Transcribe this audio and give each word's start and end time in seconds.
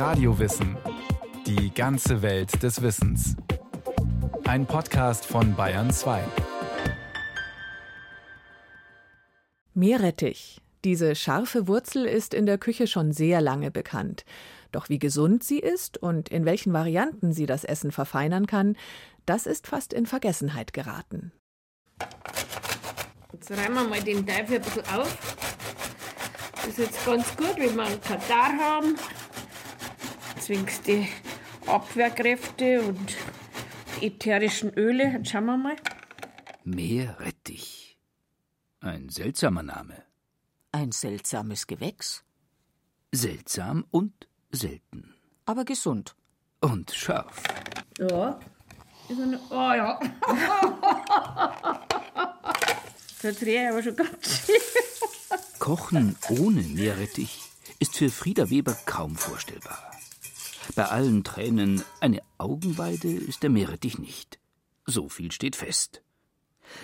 Radiowissen. 0.00 0.78
Die 1.44 1.74
ganze 1.74 2.22
Welt 2.22 2.62
des 2.62 2.80
Wissens. 2.80 3.36
Ein 4.44 4.64
Podcast 4.64 5.26
von 5.26 5.54
Bayern 5.54 5.92
2. 5.92 6.24
Meerrettich. 9.74 10.62
Diese 10.84 11.14
scharfe 11.14 11.68
Wurzel 11.68 12.06
ist 12.06 12.32
in 12.32 12.46
der 12.46 12.56
Küche 12.56 12.86
schon 12.86 13.12
sehr 13.12 13.42
lange 13.42 13.70
bekannt. 13.70 14.24
Doch 14.72 14.88
wie 14.88 14.98
gesund 14.98 15.44
sie 15.44 15.58
ist 15.58 15.98
und 15.98 16.30
in 16.30 16.46
welchen 16.46 16.72
Varianten 16.72 17.34
sie 17.34 17.44
das 17.44 17.64
Essen 17.64 17.92
verfeinern 17.92 18.46
kann, 18.46 18.78
das 19.26 19.44
ist 19.44 19.66
fast 19.66 19.92
in 19.92 20.06
Vergessenheit 20.06 20.72
geraten. 20.72 21.30
Jetzt 23.34 23.50
räumen 23.50 23.74
wir 23.74 23.84
mal 23.84 24.00
den 24.00 24.26
Teig 24.26 24.50
ein 24.50 24.62
bisschen 24.62 24.86
auf. 24.94 25.14
Das 26.54 26.68
ist 26.68 26.78
jetzt 26.78 27.04
ganz 27.04 27.36
gut, 27.36 27.56
wenn 27.58 27.76
wir 27.76 27.84
einen 27.84 28.00
Katar 28.00 28.54
haben. 28.58 28.96
Zwingst 30.50 30.84
die 30.88 31.06
Abwehrkräfte 31.68 32.82
und 32.82 33.16
die 34.00 34.06
ätherischen 34.06 34.74
Öle. 34.74 35.04
Jetzt 35.12 35.30
schauen 35.30 35.44
wir 35.44 35.56
mal. 35.56 35.76
Meerrettich. 36.64 37.96
Ein 38.80 39.10
seltsamer 39.10 39.62
Name. 39.62 40.02
Ein 40.72 40.90
seltsames 40.90 41.68
Gewächs. 41.68 42.24
Seltsam 43.12 43.84
und 43.92 44.26
selten. 44.50 45.14
Aber 45.46 45.64
gesund. 45.64 46.16
Und 46.60 46.90
scharf. 46.90 47.44
Ja. 48.00 48.40
Eine, 49.08 49.38
oh 49.50 49.54
ja. 49.54 50.00
Jetzt 53.22 53.42
rieche 53.42 53.50
ich 53.50 53.68
aber 53.68 53.82
schon 53.84 53.94
ganz 53.94 54.46
schön. 54.46 54.56
Kochen 55.60 56.16
ohne 56.28 56.62
Meerrettich 56.62 57.40
ist 57.78 57.94
für 57.94 58.10
Frieda 58.10 58.50
Weber 58.50 58.76
kaum 58.84 59.14
vorstellbar. 59.14 59.89
Bei 60.74 60.84
allen 60.86 61.24
Tränen 61.24 61.82
eine 62.00 62.20
Augenweide 62.38 63.10
ist 63.10 63.42
der 63.42 63.50
Meerrettich 63.50 63.98
nicht. 63.98 64.38
So 64.86 65.08
viel 65.08 65.32
steht 65.32 65.56
fest. 65.56 66.02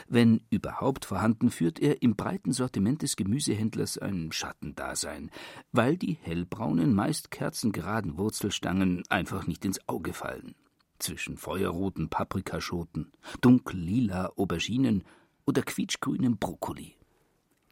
Wenn 0.08 0.40
überhaupt 0.50 1.04
vorhanden, 1.04 1.50
führt 1.50 1.78
er 1.78 2.02
im 2.02 2.16
breiten 2.16 2.52
Sortiment 2.52 3.02
des 3.02 3.14
Gemüsehändlers 3.14 3.98
ein 3.98 4.32
Schattendasein, 4.32 5.30
weil 5.70 5.96
die 5.96 6.18
hellbraunen, 6.20 6.94
meist 6.94 7.30
kerzengeraden 7.30 8.18
Wurzelstangen 8.18 9.04
einfach 9.08 9.46
nicht 9.46 9.64
ins 9.64 9.88
Auge 9.88 10.12
fallen. 10.12 10.56
Zwischen 10.98 11.36
feuerroten 11.36 12.08
Paprikaschoten, 12.08 13.12
dunkellila 13.42 14.32
Auberginen 14.36 15.04
oder 15.44 15.62
quietschgrünem 15.62 16.38
Brokkoli. 16.38 16.96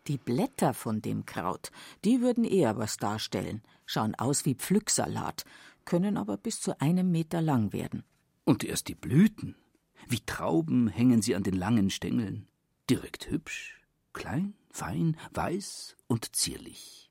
Die 0.07 0.19
Blätter 0.19 0.75
von 0.75 1.01
dem 1.01 1.25
Kraut, 1.25 1.71
die 2.05 2.21
würden 2.21 2.45
eher 2.45 2.77
was 2.77 2.99
darstellen, 2.99 3.63
schauen 3.87 4.15
aus 4.15 4.45
wie 4.45 4.55
Pflücksalat, 4.55 5.47
können 5.85 6.17
aber 6.17 6.37
bis 6.37 6.61
zu 6.61 6.81
einem 6.81 7.11
Meter 7.11 7.41
lang 7.41 7.73
werden. 7.73 8.05
Und 8.45 8.65
erst 8.65 8.89
die 8.89 8.95
Blüten. 8.95 9.57
Wie 10.09 10.21
Trauben 10.21 10.89
hängen 10.89 11.23
sie 11.23 11.35
an 11.35 11.43
den 11.43 11.55
langen 11.55 11.91
Stängeln. 11.91 12.47
Direkt 12.91 13.31
hübsch, 13.31 13.81
klein, 14.13 14.55
fein, 14.71 15.17
weiß 15.33 15.97
und 16.07 16.37
zierlich. 16.37 17.11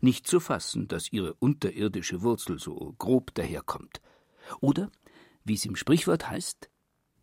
Nicht 0.00 0.26
zu 0.26 0.38
fassen, 0.38 0.86
dass 0.88 1.12
ihre 1.12 1.34
unterirdische 1.34 2.22
Wurzel 2.22 2.58
so 2.58 2.94
grob 2.98 3.34
daherkommt. 3.34 4.00
Oder, 4.60 4.90
wie 5.44 5.54
es 5.54 5.64
im 5.64 5.76
Sprichwort 5.76 6.28
heißt, 6.28 6.70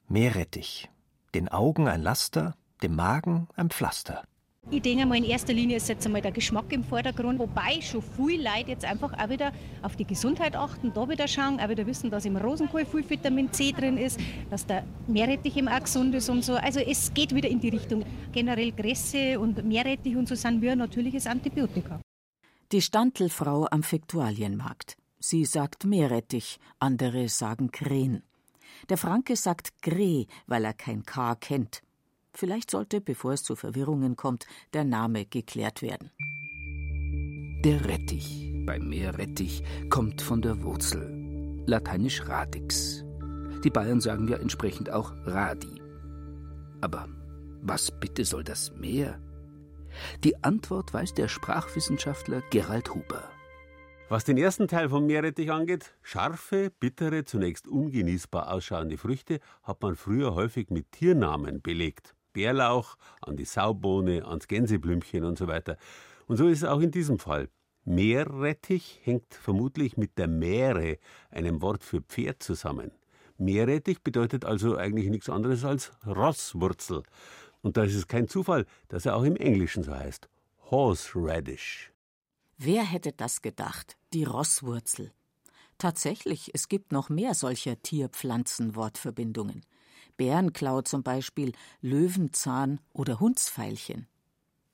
Meerrettich. 0.07 0.89
Den 1.35 1.49
Augen 1.49 1.87
ein 1.87 2.01
Laster, 2.01 2.57
dem 2.81 2.95
Magen 2.95 3.47
ein 3.55 3.69
Pflaster. 3.69 4.27
Ich 4.71 4.83
denke 4.83 5.03
mal, 5.07 5.17
in 5.17 5.23
erster 5.23 5.51
Linie 5.51 5.77
ist 5.77 5.89
jetzt 5.89 6.05
einmal 6.05 6.21
der 6.21 6.31
Geschmack 6.31 6.71
im 6.71 6.83
Vordergrund, 6.83 7.39
wobei 7.39 7.81
schon 7.81 8.03
viele 8.03 8.43
Leute 8.43 8.69
jetzt 8.69 8.85
einfach 8.85 9.11
auch 9.17 9.27
wieder 9.27 9.51
auf 9.81 9.95
die 9.95 10.05
Gesundheit 10.05 10.55
achten, 10.55 10.93
da 10.93 11.09
wieder 11.09 11.27
schauen, 11.27 11.59
auch 11.59 11.69
wieder 11.69 11.87
wissen, 11.87 12.11
dass 12.11 12.25
im 12.25 12.37
Rosenkohl 12.37 12.85
viel 12.85 13.09
Vitamin 13.09 13.51
C 13.51 13.71
drin 13.71 13.97
ist, 13.97 14.19
dass 14.51 14.67
der 14.67 14.83
Meerrettich 15.07 15.57
eben 15.57 15.67
auch 15.67 15.79
gesund 15.79 16.13
ist 16.13 16.29
und 16.29 16.43
so. 16.43 16.53
Also 16.53 16.81
es 16.81 17.11
geht 17.15 17.33
wieder 17.33 17.49
in 17.49 17.59
die 17.59 17.69
Richtung. 17.69 18.05
Generell 18.31 18.71
Grässe 18.71 19.39
und 19.39 19.65
Meerrettich 19.65 20.15
und 20.15 20.27
so 20.27 20.35
sind 20.35 20.61
wir 20.61 20.75
natürliches 20.75 21.25
Antibiotika. 21.25 21.99
Die 22.71 22.81
Standelfrau 22.81 23.65
am 23.71 23.81
Fiktualienmarkt. 23.81 24.97
Sie 25.19 25.45
sagt 25.45 25.85
Meerrettich, 25.85 26.59
andere 26.77 27.27
sagen 27.27 27.71
Krähen. 27.71 28.21
Der 28.87 28.97
Franke 28.97 29.35
sagt 29.35 29.81
Greh, 29.81 30.25
weil 30.45 30.63
er 30.63 30.73
kein 30.73 31.03
K 31.03 31.33
kennt. 31.33 31.81
Vielleicht 32.33 32.71
sollte, 32.71 33.01
bevor 33.01 33.33
es 33.33 33.43
zu 33.43 33.55
Verwirrungen 33.55 34.15
kommt, 34.15 34.45
der 34.73 34.83
Name 34.83 35.25
geklärt 35.25 35.81
werden. 35.81 36.11
Der 37.63 37.85
Rettich, 37.85 38.49
beim 38.65 38.87
Meerrettich, 38.87 39.63
kommt 39.89 40.21
von 40.21 40.41
der 40.41 40.63
Wurzel, 40.63 41.63
lateinisch 41.65 42.25
radix. 42.27 43.03
Die 43.63 43.69
Bayern 43.69 43.99
sagen 43.99 44.27
ja 44.29 44.37
entsprechend 44.37 44.89
auch 44.89 45.11
radi. 45.25 45.81
Aber 46.79 47.09
was 47.61 47.91
bitte 47.91 48.23
soll 48.23 48.43
das 48.43 48.71
Meer? 48.71 49.19
Die 50.23 50.41
Antwort 50.43 50.93
weiß 50.93 51.13
der 51.15 51.27
Sprachwissenschaftler 51.27 52.41
Gerald 52.51 52.93
Huber. 52.93 53.29
Was 54.07 54.23
den 54.23 54.37
ersten 54.37 54.67
Teil 54.67 54.89
vom 54.89 55.05
Meerrettich 55.05 55.51
angeht, 55.51 55.93
scharfe, 56.01 56.71
bittere, 56.79 57.25
zunächst 57.25 57.67
ungenießbar 57.67 58.51
ausschauende 58.51 58.97
Früchte 58.97 59.39
hat 59.61 59.81
man 59.81 59.95
früher 59.95 60.33
häufig 60.33 60.69
mit 60.69 60.91
Tiernamen 60.93 61.61
belegt. 61.61 62.15
Bärlauch, 62.39 62.95
an 63.19 63.35
die 63.35 63.43
Saubohne, 63.43 64.25
ans 64.25 64.47
Gänseblümchen 64.47 65.25
und 65.25 65.37
so 65.37 65.47
weiter. 65.47 65.75
Und 66.27 66.37
so 66.37 66.47
ist 66.47 66.59
es 66.59 66.63
auch 66.63 66.79
in 66.79 66.91
diesem 66.91 67.19
Fall. 67.19 67.49
Meerrettich 67.83 69.01
hängt 69.03 69.33
vermutlich 69.33 69.97
mit 69.97 70.17
der 70.17 70.29
Mähre, 70.29 70.99
einem 71.31 71.61
Wort 71.61 71.83
für 71.83 72.01
Pferd, 72.01 72.41
zusammen. 72.41 72.91
Meerrettich 73.37 74.03
bedeutet 74.03 74.45
also 74.45 74.77
eigentlich 74.77 75.09
nichts 75.09 75.29
anderes 75.29 75.65
als 75.65 75.91
Rosswurzel. 76.05 77.03
Und 77.61 77.75
da 77.75 77.83
ist 77.83 77.95
es 77.95 78.07
kein 78.07 78.29
Zufall, 78.29 78.65
dass 78.87 79.05
er 79.05 79.17
auch 79.17 79.23
im 79.23 79.35
Englischen 79.35 79.83
so 79.83 79.93
heißt. 79.93 80.29
Horseradish. 80.71 81.91
Wer 82.57 82.83
hätte 82.83 83.11
das 83.11 83.41
gedacht? 83.41 83.97
Die 84.13 84.23
Rosswurzel. 84.23 85.11
Tatsächlich, 85.77 86.51
es 86.53 86.69
gibt 86.69 86.93
noch 86.93 87.09
mehr 87.09 87.33
solcher 87.33 87.81
Tier-Pflanzen-Wortverbindungen. 87.81 89.65
Bärenklau 90.19 90.81
zum 90.81 91.01
Beispiel, 91.01 91.53
Löwenzahn 91.81 92.81
oder 92.91 93.21
Hundsfeilchen. 93.21 94.05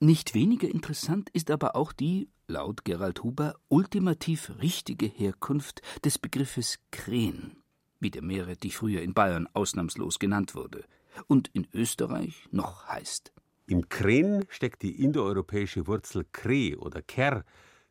Nicht 0.00 0.34
weniger 0.34 0.68
interessant 0.68 1.30
ist 1.30 1.52
aber 1.52 1.76
auch 1.76 1.92
die, 1.92 2.28
laut 2.48 2.84
Gerald 2.84 3.22
Huber, 3.22 3.54
ultimativ 3.68 4.50
richtige 4.60 5.06
Herkunft 5.06 5.82
des 6.04 6.18
Begriffes 6.18 6.80
Krähen, 6.90 7.62
wie 8.00 8.10
der 8.10 8.22
Meerrettich 8.22 8.76
früher 8.76 9.02
in 9.02 9.14
Bayern 9.14 9.48
ausnahmslos 9.52 10.18
genannt 10.18 10.56
wurde 10.56 10.84
und 11.28 11.48
in 11.52 11.68
Österreich 11.72 12.48
noch 12.50 12.88
heißt. 12.88 13.32
Im 13.68 13.88
Kren 13.88 14.46
steckt 14.48 14.82
die 14.82 15.00
indoeuropäische 15.00 15.86
Wurzel 15.86 16.26
kre 16.32 16.76
oder 16.76 17.02
ker, 17.02 17.44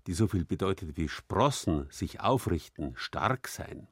die 0.07 0.13
so 0.13 0.27
viel 0.27 0.43
bedeutet 0.43 0.97
wie 0.97 1.07
sprossen, 1.07 1.87
sich 1.89 2.19
aufrichten, 2.19 2.91
stark 2.97 3.47
sein. 3.47 3.87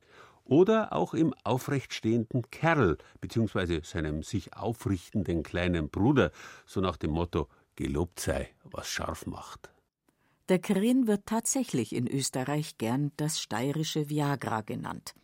Oder 0.45 0.93
auch 0.93 1.13
im 1.13 1.33
aufrechtstehenden 1.43 2.49
Kerl 2.51 2.97
bzw. 3.21 3.81
seinem 3.83 4.23
sich 4.23 4.55
aufrichtenden 4.55 5.43
kleinen 5.43 5.89
Bruder, 5.89 6.31
so 6.65 6.81
nach 6.81 6.97
dem 6.97 7.11
Motto 7.11 7.47
Gelobt 7.75 8.19
sei, 8.19 8.49
was 8.63 8.87
scharf 8.87 9.25
macht. 9.25 9.71
Der 10.49 10.59
Kren 10.59 11.07
wird 11.07 11.25
tatsächlich 11.25 11.95
in 11.95 12.07
Österreich 12.07 12.77
gern 12.77 13.11
das 13.17 13.39
steirische 13.39 14.09
Viagra 14.09 14.61
genannt. 14.61 15.15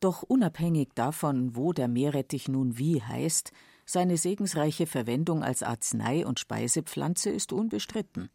Doch 0.00 0.22
unabhängig 0.22 0.90
davon, 0.94 1.54
wo 1.54 1.72
der 1.72 1.88
Meerrettich 1.88 2.48
nun 2.48 2.78
wie 2.78 3.02
heißt, 3.02 3.52
seine 3.84 4.16
segensreiche 4.16 4.86
Verwendung 4.86 5.42
als 5.42 5.62
Arznei 5.62 6.24
und 6.24 6.40
Speisepflanze 6.40 7.30
ist 7.30 7.52
unbestritten. 7.52 8.30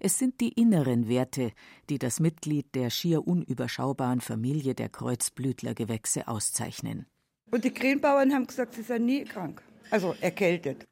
Es 0.00 0.18
sind 0.18 0.40
die 0.40 0.52
inneren 0.52 1.08
Werte, 1.08 1.52
die 1.88 1.98
das 1.98 2.20
Mitglied 2.20 2.74
der 2.74 2.90
schier 2.90 3.26
unüberschaubaren 3.26 4.20
Familie 4.20 4.74
der 4.74 4.88
Kreuzblütlergewächse 4.88 6.28
auszeichnen. 6.28 7.06
Und 7.50 7.64
die 7.64 7.72
Krähenbauern 7.72 8.32
haben 8.32 8.46
gesagt, 8.46 8.74
sie 8.74 8.82
sind 8.82 9.06
nie 9.06 9.24
krank, 9.24 9.62
also 9.90 10.14
erkältet. 10.20 10.86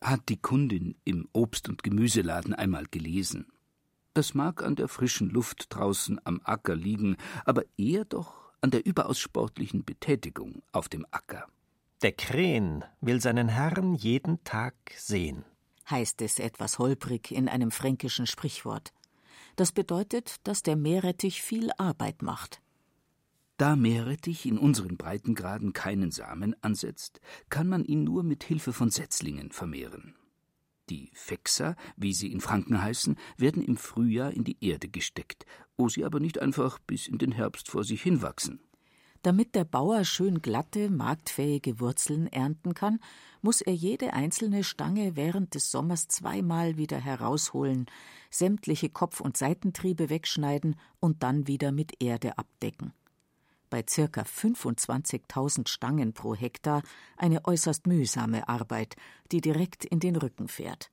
Hat 0.00 0.28
die 0.28 0.36
Kundin 0.36 0.96
im 1.04 1.28
Obst- 1.32 1.68
und 1.68 1.82
Gemüseladen 1.82 2.54
einmal 2.54 2.86
gelesen. 2.90 3.46
Das 4.14 4.34
mag 4.34 4.62
an 4.62 4.76
der 4.76 4.88
frischen 4.88 5.28
Luft 5.28 5.66
draußen 5.70 6.20
am 6.24 6.40
Acker 6.44 6.74
liegen, 6.74 7.16
aber 7.44 7.64
eher 7.76 8.04
doch 8.04 8.52
an 8.62 8.70
der 8.70 8.86
überaus 8.86 9.18
sportlichen 9.18 9.84
Betätigung 9.84 10.62
auf 10.72 10.88
dem 10.88 11.06
Acker. 11.10 11.46
Der 12.02 12.12
Krähen 12.12 12.84
will 13.00 13.20
seinen 13.20 13.48
Herrn 13.48 13.94
jeden 13.94 14.42
Tag 14.44 14.74
sehen 14.96 15.44
heißt 15.90 16.22
es 16.22 16.38
etwas 16.38 16.78
holprig 16.78 17.30
in 17.30 17.48
einem 17.48 17.70
fränkischen 17.70 18.26
Sprichwort. 18.26 18.92
Das 19.56 19.72
bedeutet, 19.72 20.36
dass 20.44 20.62
der 20.62 20.76
Meerrettich 20.76 21.42
viel 21.42 21.70
Arbeit 21.78 22.22
macht. 22.22 22.60
Da 23.56 23.74
Meerrettich 23.74 24.44
in 24.44 24.58
unseren 24.58 24.98
Breitengraden 24.98 25.72
keinen 25.72 26.10
Samen 26.10 26.54
ansetzt, 26.62 27.20
kann 27.48 27.68
man 27.68 27.84
ihn 27.84 28.04
nur 28.04 28.22
mit 28.22 28.44
Hilfe 28.44 28.74
von 28.74 28.90
Setzlingen 28.90 29.50
vermehren. 29.50 30.14
Die 30.90 31.10
Fexer, 31.14 31.74
wie 31.96 32.12
sie 32.12 32.30
in 32.30 32.40
Franken 32.40 32.80
heißen, 32.80 33.16
werden 33.38 33.64
im 33.64 33.76
Frühjahr 33.76 34.30
in 34.30 34.44
die 34.44 34.58
Erde 34.60 34.88
gesteckt, 34.88 35.46
wo 35.76 35.88
sie 35.88 36.04
aber 36.04 36.20
nicht 36.20 36.38
einfach 36.40 36.78
bis 36.80 37.08
in 37.08 37.18
den 37.18 37.32
Herbst 37.32 37.70
vor 37.70 37.82
sich 37.82 38.02
hinwachsen. 38.02 38.60
Damit 39.26 39.56
der 39.56 39.64
Bauer 39.64 40.04
schön 40.04 40.40
glatte, 40.40 40.88
marktfähige 40.88 41.80
Wurzeln 41.80 42.28
ernten 42.28 42.74
kann, 42.74 43.00
muss 43.42 43.60
er 43.60 43.74
jede 43.74 44.12
einzelne 44.12 44.62
Stange 44.62 45.16
während 45.16 45.56
des 45.56 45.72
Sommers 45.72 46.06
zweimal 46.06 46.76
wieder 46.76 46.98
herausholen, 46.98 47.86
sämtliche 48.30 48.88
Kopf- 48.88 49.20
und 49.20 49.36
Seitentriebe 49.36 50.10
wegschneiden 50.10 50.76
und 51.00 51.24
dann 51.24 51.48
wieder 51.48 51.72
mit 51.72 52.00
Erde 52.00 52.38
abdecken. 52.38 52.92
Bei 53.68 53.84
circa 53.90 54.22
25.000 54.22 55.66
Stangen 55.66 56.12
pro 56.12 56.36
Hektar 56.36 56.84
eine 57.16 57.44
äußerst 57.46 57.88
mühsame 57.88 58.48
Arbeit, 58.48 58.94
die 59.32 59.40
direkt 59.40 59.84
in 59.84 59.98
den 59.98 60.14
Rücken 60.14 60.46
fährt. 60.46 60.92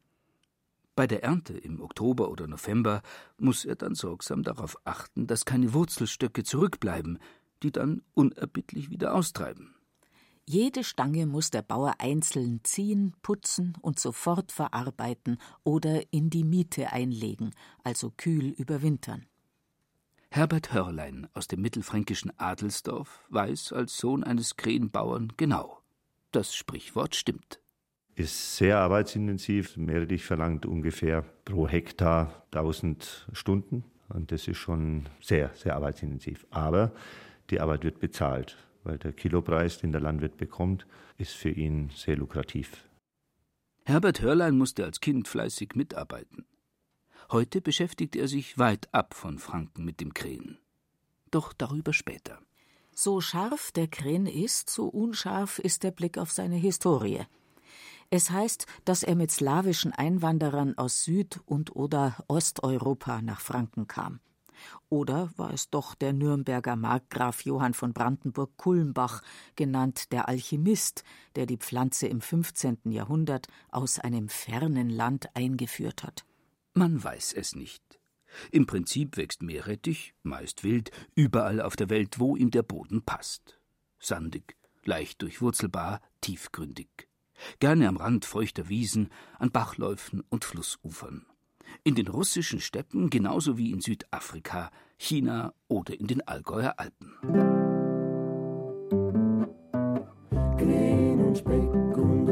Bei 0.96 1.06
der 1.06 1.24
Ernte 1.24 1.56
im 1.56 1.82
Oktober 1.82 2.32
oder 2.32 2.48
November 2.48 3.04
muss 3.38 3.64
er 3.64 3.76
dann 3.76 3.94
sorgsam 3.94 4.42
darauf 4.42 4.76
achten, 4.86 5.28
dass 5.28 5.46
keine 5.46 5.74
Wurzelstöcke 5.74 6.44
zurückbleiben, 6.44 7.20
die 7.64 7.72
dann 7.72 8.02
unerbittlich 8.14 8.90
wieder 8.90 9.16
austreiben. 9.16 9.74
Jede 10.46 10.84
Stange 10.84 11.26
muss 11.26 11.52
der 11.52 11.62
Bauer 11.62 11.96
einzeln 12.00 12.60
ziehen, 12.64 13.16
putzen 13.22 13.78
und 13.82 13.98
sofort 13.98 14.52
verarbeiten 14.52 15.38
oder 15.64 16.02
in 16.12 16.30
die 16.30 16.44
Miete 16.44 16.92
einlegen, 16.92 17.52
also 17.84 18.12
kühl 18.16 18.50
überwintern. 18.50 19.26
Herbert 20.32 20.74
Hörlein 20.74 21.28
aus 21.34 21.48
dem 21.48 21.62
mittelfränkischen 21.62 22.38
Adelsdorf 22.38 23.24
weiß 23.30 23.72
als 23.72 23.98
Sohn 23.98 24.24
eines 24.24 24.58
Krähenbauern 24.58 25.32
genau. 25.38 25.80
Das 26.32 26.56
Sprichwort 26.56 27.16
stimmt. 27.16 27.60
Ist 28.16 28.58
sehr 28.58 28.80
arbeitsintensiv. 28.80 29.78
Meerrettich 29.78 30.26
verlangt 30.26 30.66
ungefähr 30.66 31.22
pro 31.46 31.68
Hektar 31.68 32.46
1000 32.52 33.28
Stunden. 33.32 33.86
Und 34.10 34.32
das 34.32 34.48
ist 34.48 34.58
schon 34.58 35.08
sehr, 35.22 35.52
sehr 35.54 35.76
arbeitsintensiv. 35.76 36.46
Aber 36.50 36.94
die 37.54 37.62
Arbeit 37.62 37.84
wird 37.84 38.00
bezahlt, 38.00 38.58
weil 38.84 38.98
der 38.98 39.14
Kilopreis, 39.14 39.78
den 39.78 39.92
der 39.92 40.02
Landwirt 40.02 40.38
bekommt, 40.38 40.88
ist 41.20 41.34
für 41.34 41.52
ihn 41.52 41.92
sehr 41.96 42.18
lukrativ. 42.18 42.90
Herbert 43.86 44.22
Hörlein 44.22 44.58
musste 44.58 44.84
als 44.84 45.02
Kind 45.02 45.28
fleißig 45.28 45.76
mitarbeiten. 45.76 46.48
Heute 47.32 47.62
beschäftigt 47.62 48.16
er 48.16 48.28
sich 48.28 48.58
weit 48.58 48.92
ab 48.92 49.14
von 49.14 49.38
Franken 49.38 49.86
mit 49.86 50.02
dem 50.02 50.16
Krähen. 50.16 50.58
Doch 51.30 51.54
darüber 51.54 51.94
später. 51.94 52.40
So 52.92 53.22
scharf 53.22 53.72
der 53.72 53.88
Krähen 53.88 54.26
ist, 54.26 54.72
so 54.72 54.88
unscharf 54.88 55.60
ist 55.60 55.84
der 55.84 55.92
Blick 55.92 56.18
auf 56.18 56.32
seine 56.32 56.56
Historie. 56.56 57.22
Es 58.10 58.32
heißt, 58.32 58.66
dass 58.86 59.04
er 59.04 59.16
mit 59.16 59.30
slawischen 59.30 59.92
Einwanderern 59.92 60.76
aus 60.78 61.04
Süd- 61.04 61.40
und 61.46 61.76
oder 61.76 62.24
Osteuropa 62.28 63.22
nach 63.22 63.42
Franken 63.42 63.88
kam. 63.88 64.22
Oder 64.90 65.32
war 65.38 65.54
es 65.54 65.70
doch 65.70 65.96
der 65.96 66.14
Nürnberger 66.14 66.76
Markgraf 66.76 67.42
Johann 67.42 67.74
von 67.74 67.94
Brandenburg-Kulmbach, 67.94 69.22
genannt 69.56 70.12
der 70.12 70.28
Alchemist, 70.28 71.04
der 71.36 71.46
die 71.46 71.58
Pflanze 71.58 72.08
im 72.08 72.22
15. 72.22 72.80
Jahrhundert 72.86 73.48
aus 73.70 74.00
einem 74.00 74.30
fernen 74.30 74.90
Land 74.90 75.36
eingeführt 75.36 76.04
hat? 76.04 76.26
Man 76.74 77.04
weiß 77.04 77.34
es 77.34 77.56
nicht. 77.56 78.00
Im 78.52 78.66
Prinzip 78.66 79.18
wächst 79.18 79.44
Meerrettich, 79.44 80.16
meist 80.24 80.64
wild, 80.64 80.92
überall 81.16 81.62
auf 81.62 81.76
der 81.76 81.90
Welt, 81.90 82.20
wo 82.20 82.36
ihm 82.36 82.52
der 82.52 82.64
Boden 82.64 83.04
passt. 83.04 83.60
Sandig, 84.00 84.58
leicht 84.84 85.22
durchwurzelbar, 85.22 86.02
tiefgründig. 86.22 87.08
Gerne 87.60 87.88
am 87.88 87.98
Rand 87.98 88.26
feuchter 88.26 88.70
Wiesen, 88.70 89.10
an 89.38 89.52
Bachläufen 89.52 90.24
und 90.30 90.46
Flussufern 90.46 91.26
in 91.84 91.96
den 91.96 92.08
russischen 92.08 92.60
Steppen 92.60 93.10
genauso 93.10 93.58
wie 93.58 93.72
in 93.72 93.82
Südafrika, 93.82 94.72
China 94.98 95.54
oder 95.68 96.00
in 96.00 96.08
den 96.08 96.28
Allgäuer 96.28 96.76
Alpen. 96.78 97.14
Grün 100.58 101.26
und 101.26 101.38
Speck 101.38 101.98
und 101.98 102.30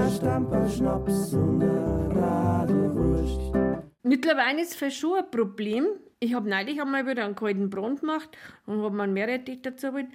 ein 0.00 0.16
Stamper 0.16 0.68
Schnaps 0.68 1.34
und 1.34 1.62
Radlwurst. 1.62 3.54
Mittlerweile 4.02 4.62
ist 4.62 4.80
es 4.80 4.94
schon 4.94 5.18
ein 5.18 5.30
Problem. 5.30 5.86
Ich 6.18 6.34
habe 6.34 6.48
neulich 6.48 6.80
einmal 6.80 7.06
wieder 7.06 7.24
einen 7.24 7.34
kalten 7.34 7.70
Brand 7.70 8.00
gemacht 8.00 8.30
und 8.66 8.82
habe 8.82 8.94
mir 8.96 9.04
einen 9.04 9.12
Meerrettich 9.12 9.62
dazu 9.62 9.88
gewollt. 9.88 10.08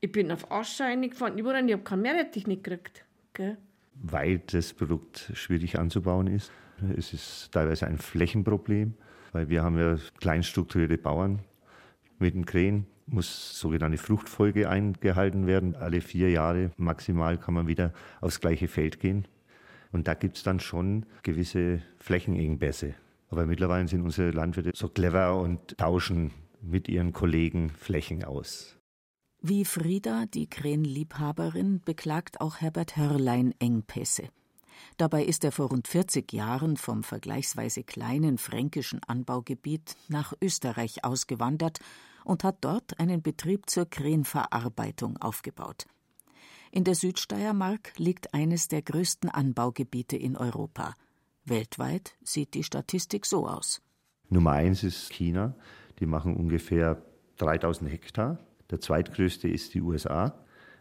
Ich 0.00 0.12
bin 0.12 0.30
auf 0.32 0.50
Ausschein 0.50 1.02
gefahren, 1.02 1.38
überall, 1.38 1.64
ich 1.66 1.72
habe 1.72 1.82
keinen 1.82 2.02
Meerrettich 2.02 2.46
nicht 2.46 2.64
gekriegt. 2.64 3.04
Gell? 3.34 3.56
Weil 4.02 4.38
das 4.38 4.72
Produkt 4.72 5.30
schwierig 5.34 5.78
anzubauen 5.78 6.26
ist. 6.26 6.50
Es 6.96 7.12
ist 7.12 7.52
teilweise 7.52 7.86
ein 7.86 7.98
Flächenproblem, 7.98 8.94
weil 9.32 9.48
wir 9.48 9.62
haben 9.62 9.78
ja 9.78 9.96
kleinstrukturierte 10.20 10.98
Bauern. 10.98 11.40
Mit 12.18 12.34
den 12.34 12.46
Krähen 12.46 12.86
muss 13.06 13.58
sogenannte 13.58 13.98
Fruchtfolge 13.98 14.68
eingehalten 14.68 15.46
werden. 15.46 15.74
Alle 15.76 16.00
vier 16.00 16.30
Jahre 16.30 16.70
maximal 16.76 17.38
kann 17.38 17.54
man 17.54 17.66
wieder 17.66 17.92
aufs 18.20 18.40
gleiche 18.40 18.68
Feld 18.68 19.00
gehen. 19.00 19.26
Und 19.92 20.08
da 20.08 20.14
gibt 20.14 20.36
es 20.36 20.42
dann 20.42 20.60
schon 20.60 21.06
gewisse 21.22 21.80
Flächenengpässe. 21.98 22.94
Aber 23.28 23.46
mittlerweile 23.46 23.88
sind 23.88 24.02
unsere 24.02 24.30
Landwirte 24.30 24.72
so 24.74 24.88
clever 24.88 25.40
und 25.40 25.78
tauschen 25.78 26.32
mit 26.60 26.88
ihren 26.88 27.12
Kollegen 27.12 27.70
Flächen 27.70 28.24
aus. 28.24 28.76
Wie 29.48 29.64
Frieda, 29.64 30.26
die 30.26 30.50
Krähenliebhaberin, 30.50 31.80
beklagt 31.80 32.40
auch 32.40 32.56
Herbert 32.56 32.96
Hörlein 32.96 33.54
Engpässe. 33.60 34.24
Dabei 34.96 35.24
ist 35.24 35.44
er 35.44 35.52
vor 35.52 35.68
rund 35.68 35.86
40 35.86 36.32
Jahren 36.32 36.76
vom 36.76 37.04
vergleichsweise 37.04 37.84
kleinen 37.84 38.38
fränkischen 38.38 39.04
Anbaugebiet 39.04 39.94
nach 40.08 40.32
Österreich 40.42 41.04
ausgewandert 41.04 41.78
und 42.24 42.42
hat 42.42 42.56
dort 42.62 42.98
einen 42.98 43.22
Betrieb 43.22 43.70
zur 43.70 43.88
Krähenverarbeitung 43.88 45.16
aufgebaut. 45.18 45.86
In 46.72 46.82
der 46.82 46.96
Südsteiermark 46.96 47.92
liegt 47.98 48.34
eines 48.34 48.66
der 48.66 48.82
größten 48.82 49.30
Anbaugebiete 49.30 50.16
in 50.16 50.36
Europa. 50.36 50.96
Weltweit 51.44 52.16
sieht 52.24 52.54
die 52.54 52.64
Statistik 52.64 53.24
so 53.24 53.46
aus. 53.46 53.80
Nummer 54.28 54.54
eins 54.54 54.82
ist 54.82 55.12
China. 55.12 55.54
Die 56.00 56.06
machen 56.06 56.34
ungefähr 56.34 57.00
3000 57.36 57.92
Hektar 57.92 58.40
der 58.70 58.80
zweitgrößte 58.80 59.48
ist 59.48 59.74
die 59.74 59.80
USA 59.80 60.34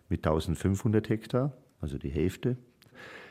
mit 0.09 0.25
1500 0.25 1.09
Hektar, 1.09 1.53
also 1.81 1.97
die 1.97 2.09
Hälfte. 2.09 2.57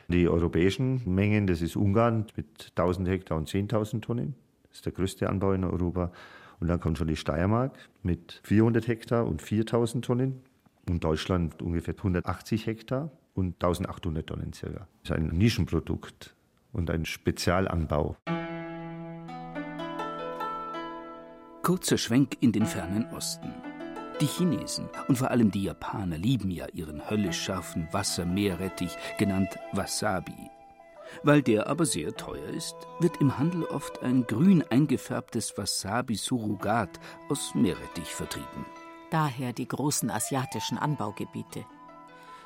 Die 0.07 0.27
europäischen 0.27 1.01
Mengen, 1.05 1.47
das 1.47 1.61
ist 1.61 1.75
Ungarn 1.75 2.27
mit 2.35 2.71
1000 2.75 3.07
Hektar 3.07 3.37
und 3.37 3.49
10.000 3.49 4.01
Tonnen. 4.01 4.35
Das 4.69 4.77
ist 4.77 4.85
der 4.85 4.93
größte 4.93 5.29
Anbau 5.29 5.53
in 5.53 5.63
Europa. 5.63 6.11
Und 6.59 6.67
dann 6.67 6.79
kommt 6.79 6.97
schon 6.97 7.07
die 7.07 7.15
Steiermark 7.15 7.77
mit 8.03 8.39
400 8.43 8.87
Hektar 8.87 9.25
und 9.25 9.41
4000 9.41 10.05
Tonnen. 10.05 10.41
Und 10.87 11.03
Deutschland 11.03 11.61
ungefähr 11.61 11.95
180 11.97 12.67
Hektar 12.67 13.11
und 13.33 13.55
1800 13.55 14.27
Tonnen 14.27 14.53
circa. 14.53 14.87
Das 15.03 15.11
ist 15.11 15.15
ein 15.17 15.29
Nischenprodukt 15.29 16.35
und 16.71 16.91
ein 16.91 17.05
Spezialanbau. 17.05 18.15
Kurzer 21.63 21.97
Schwenk 21.97 22.37
in 22.41 22.51
den 22.51 22.67
fernen 22.67 23.05
Osten. 23.07 23.51
Die 24.21 24.27
Chinesen 24.27 24.89
und 25.09 25.17
vor 25.17 25.29
allem 25.29 25.51
die 25.51 25.63
Japaner 25.63 26.17
lieben 26.17 26.49
ja 26.49 26.67
ihren 26.73 27.09
höllisch 27.09 27.43
scharfen 27.43 27.89
Wassermeerrettich, 27.91 28.95
genannt 29.17 29.59
Wasabi. 29.73 30.49
Weil 31.23 31.41
der 31.41 31.67
aber 31.67 31.85
sehr 31.85 32.15
teuer 32.15 32.47
ist, 32.47 32.75
wird 32.99 33.17
im 33.17 33.37
Handel 33.37 33.65
oft 33.65 34.01
ein 34.03 34.25
grün 34.25 34.63
eingefärbtes 34.69 35.57
Wasabi-Surrogat 35.57 36.97
aus 37.29 37.53
Meerrettich 37.55 38.07
vertrieben. 38.07 38.65
Daher 39.11 39.51
die 39.51 39.67
großen 39.67 40.09
asiatischen 40.09 40.77
Anbaugebiete. 40.77 41.65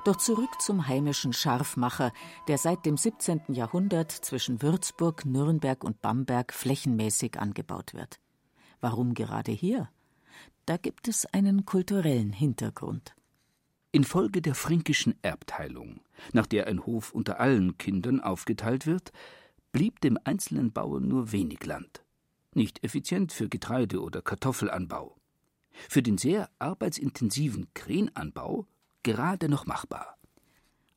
Doch 0.05 0.15
zurück 0.15 0.49
zum 0.59 0.87
heimischen 0.87 1.33
Scharfmacher, 1.33 2.11
der 2.47 2.57
seit 2.57 2.83
dem 2.85 2.97
17. 2.97 3.41
Jahrhundert 3.49 4.11
zwischen 4.11 4.63
Würzburg, 4.63 5.23
Nürnberg 5.23 5.83
und 5.83 6.01
Bamberg 6.01 6.51
flächenmäßig 6.51 7.39
angebaut 7.39 7.93
wird. 7.93 8.19
Warum 8.81 9.13
gerade 9.13 9.51
hier? 9.51 9.89
Da 10.65 10.77
gibt 10.77 11.07
es 11.07 11.25
einen 11.25 11.65
kulturellen 11.65 12.33
Hintergrund. 12.33 13.15
Infolge 13.91 14.41
der 14.41 14.53
fränkischen 14.53 15.15
Erbteilung, 15.23 16.01
nach 16.31 16.45
der 16.45 16.67
ein 16.67 16.85
Hof 16.85 17.11
unter 17.11 17.39
allen 17.39 17.77
Kindern 17.77 18.19
aufgeteilt 18.19 18.85
wird, 18.85 19.11
blieb 19.71 19.99
dem 20.01 20.19
einzelnen 20.23 20.71
Bauern 20.71 21.07
nur 21.07 21.31
wenig 21.31 21.65
Land. 21.65 22.03
Nicht 22.53 22.83
effizient 22.83 23.31
für 23.31 23.49
Getreide- 23.49 24.01
oder 24.01 24.21
Kartoffelanbau. 24.21 25.15
Für 25.87 26.03
den 26.03 26.17
sehr 26.17 26.49
arbeitsintensiven 26.59 27.67
Krähenanbau 27.73 28.67
gerade 29.03 29.49
noch 29.49 29.65
machbar. 29.65 30.17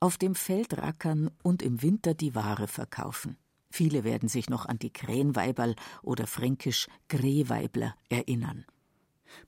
Auf 0.00 0.18
dem 0.18 0.34
Feld 0.34 0.76
rackern 0.78 1.30
und 1.42 1.62
im 1.62 1.80
Winter 1.80 2.12
die 2.12 2.34
Ware 2.34 2.66
verkaufen. 2.66 3.36
Viele 3.70 4.04
werden 4.04 4.28
sich 4.28 4.50
noch 4.50 4.66
an 4.66 4.78
die 4.78 4.92
Krähenweiberl 4.92 5.76
oder 6.02 6.26
fränkisch 6.26 6.88
Grehweibler 7.08 7.94
erinnern. 8.10 8.66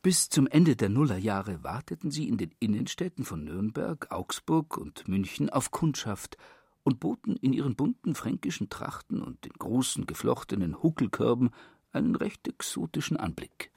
Bis 0.03 0.29
zum 0.29 0.47
Ende 0.47 0.77
der 0.77 0.89
Nullerjahre 0.89 1.63
warteten 1.63 2.11
sie 2.11 2.29
in 2.29 2.39
den 2.39 2.53
Innenstädten 2.61 3.25
von 3.25 3.45
Nürnberg, 3.45 4.11
Augsburg 4.11 4.77
und 4.77 5.09
München 5.09 5.51
auf 5.51 5.71
Kundschaft 5.71 6.37
und 6.83 7.01
boten 7.01 7.37
in 7.37 7.53
ihren 7.53 7.75
bunten 7.75 8.15
fränkischen 8.15 8.69
Trachten 8.69 9.23
und 9.23 9.45
den 9.45 9.53
großen 9.53 10.07
geflochtenen 10.07 10.83
Huckelkörben 10.83 11.51
einen 11.93 12.17
recht 12.17 12.47
exotischen 12.47 13.17
Anblick. 13.17 13.71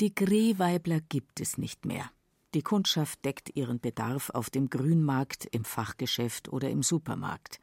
Die 0.00 0.14
Grehweibler 0.14 1.00
gibt 1.00 1.40
es 1.40 1.58
nicht 1.58 1.84
mehr. 1.84 2.10
Die 2.54 2.62
Kundschaft 2.62 3.24
deckt 3.24 3.56
ihren 3.56 3.80
Bedarf 3.80 4.30
auf 4.30 4.50
dem 4.50 4.70
Grünmarkt, 4.70 5.46
im 5.50 5.64
Fachgeschäft 5.64 6.48
oder 6.48 6.70
im 6.70 6.82
Supermarkt. 6.82 7.60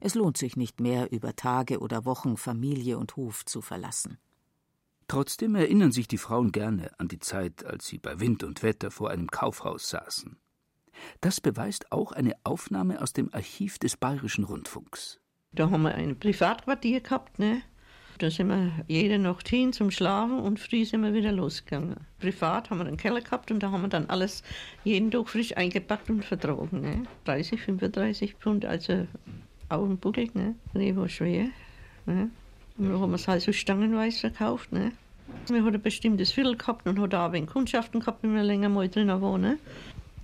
Es 0.00 0.14
lohnt 0.14 0.36
sich 0.36 0.56
nicht 0.56 0.80
mehr, 0.80 1.10
über 1.12 1.34
Tage 1.34 1.78
oder 1.78 2.04
Wochen 2.04 2.36
Familie 2.36 2.98
und 2.98 3.16
Hof 3.16 3.44
zu 3.46 3.62
verlassen. 3.62 4.18
Trotzdem 5.08 5.54
erinnern 5.54 5.92
sich 5.92 6.08
die 6.08 6.18
Frauen 6.18 6.52
gerne 6.52 6.90
an 6.98 7.08
die 7.08 7.18
Zeit, 7.18 7.64
als 7.64 7.86
sie 7.86 7.98
bei 7.98 8.20
Wind 8.20 8.42
und 8.42 8.62
Wetter 8.62 8.90
vor 8.90 9.10
einem 9.10 9.30
Kaufhaus 9.30 9.88
saßen. 9.90 10.36
Das 11.20 11.40
beweist 11.40 11.92
auch 11.92 12.12
eine 12.12 12.34
Aufnahme 12.44 13.02
aus 13.02 13.12
dem 13.12 13.32
Archiv 13.32 13.78
des 13.78 13.96
Bayerischen 13.96 14.44
Rundfunks. 14.44 15.20
Da 15.52 15.70
haben 15.70 15.82
wir 15.82 15.94
ein 15.94 16.18
Privatquartier 16.18 17.00
gehabt, 17.00 17.38
ne? 17.38 17.62
Da 18.18 18.30
sind 18.30 18.48
wir 18.48 18.70
jede 18.86 19.18
Nacht 19.18 19.48
hin 19.48 19.72
zum 19.72 19.90
Schlafen 19.90 20.38
und 20.38 20.60
früh 20.60 20.84
sind 20.84 21.02
wir 21.02 21.12
wieder 21.14 21.32
losgegangen. 21.32 21.96
Privat 22.20 22.70
haben 22.70 22.78
wir 22.78 22.86
einen 22.86 22.96
Keller 22.96 23.20
gehabt 23.20 23.50
und 23.50 23.60
da 23.60 23.72
haben 23.72 23.82
wir 23.82 23.88
dann 23.88 24.08
alles 24.08 24.44
jeden 24.84 25.10
Tag 25.10 25.28
frisch 25.28 25.56
eingepackt 25.56 26.10
und 26.10 26.24
vertragen. 26.24 26.80
Ne? 26.80 27.02
30, 27.24 27.60
35 27.60 28.34
Pfund, 28.34 28.64
also 28.64 29.08
auch 29.68 29.84
ein 29.84 29.98
Buddel, 29.98 30.30
ne? 30.34 30.54
Die 30.74 30.96
war 30.96 31.08
schwer. 31.08 31.48
Ne? 32.06 32.30
Dann 32.76 33.00
haben 33.00 33.10
wir 33.10 33.16
es 33.16 33.28
halt 33.28 33.42
so 33.42 33.52
stangenweise 33.52 34.20
verkauft. 34.20 34.72
Ne? 34.72 34.92
Wir 35.46 35.62
hatten 35.62 35.74
ein 35.74 35.82
bestimmtes 35.82 36.32
Viertel 36.32 36.56
gehabt 36.56 36.86
und 36.86 36.98
hat 36.98 37.14
auch 37.14 37.32
ein 37.32 37.46
Kundschaften 37.46 38.00
gehabt, 38.00 38.22
wenn 38.22 38.34
wir 38.34 38.42
länger 38.42 38.68
mal 38.68 38.88
drin 38.88 39.08
waren. 39.08 39.40
Ne? 39.40 39.58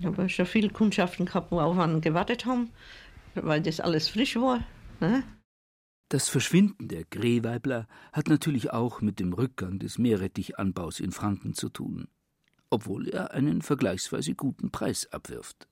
Ich 0.00 0.06
habe 0.06 0.28
schon 0.28 0.46
viele 0.46 0.70
Kundschaften 0.70 1.26
gehabt, 1.26 1.52
die 1.52 1.56
auf 1.56 1.78
einen 1.78 2.00
gewartet 2.00 2.46
haben, 2.46 2.70
weil 3.34 3.60
das 3.60 3.80
alles 3.80 4.08
frisch 4.08 4.36
war. 4.36 4.64
Ne? 5.00 5.22
Das 6.08 6.28
Verschwinden 6.28 6.88
der 6.88 7.04
Grehweibler 7.04 7.86
hat 8.12 8.28
natürlich 8.28 8.72
auch 8.72 9.00
mit 9.00 9.20
dem 9.20 9.32
Rückgang 9.32 9.78
des 9.78 9.98
Meerrettichanbaus 9.98 10.98
in 10.98 11.12
Franken 11.12 11.54
zu 11.54 11.68
tun, 11.68 12.08
obwohl 12.68 13.08
er 13.08 13.30
einen 13.30 13.62
vergleichsweise 13.62 14.34
guten 14.34 14.72
Preis 14.72 15.06
abwirft. 15.12 15.68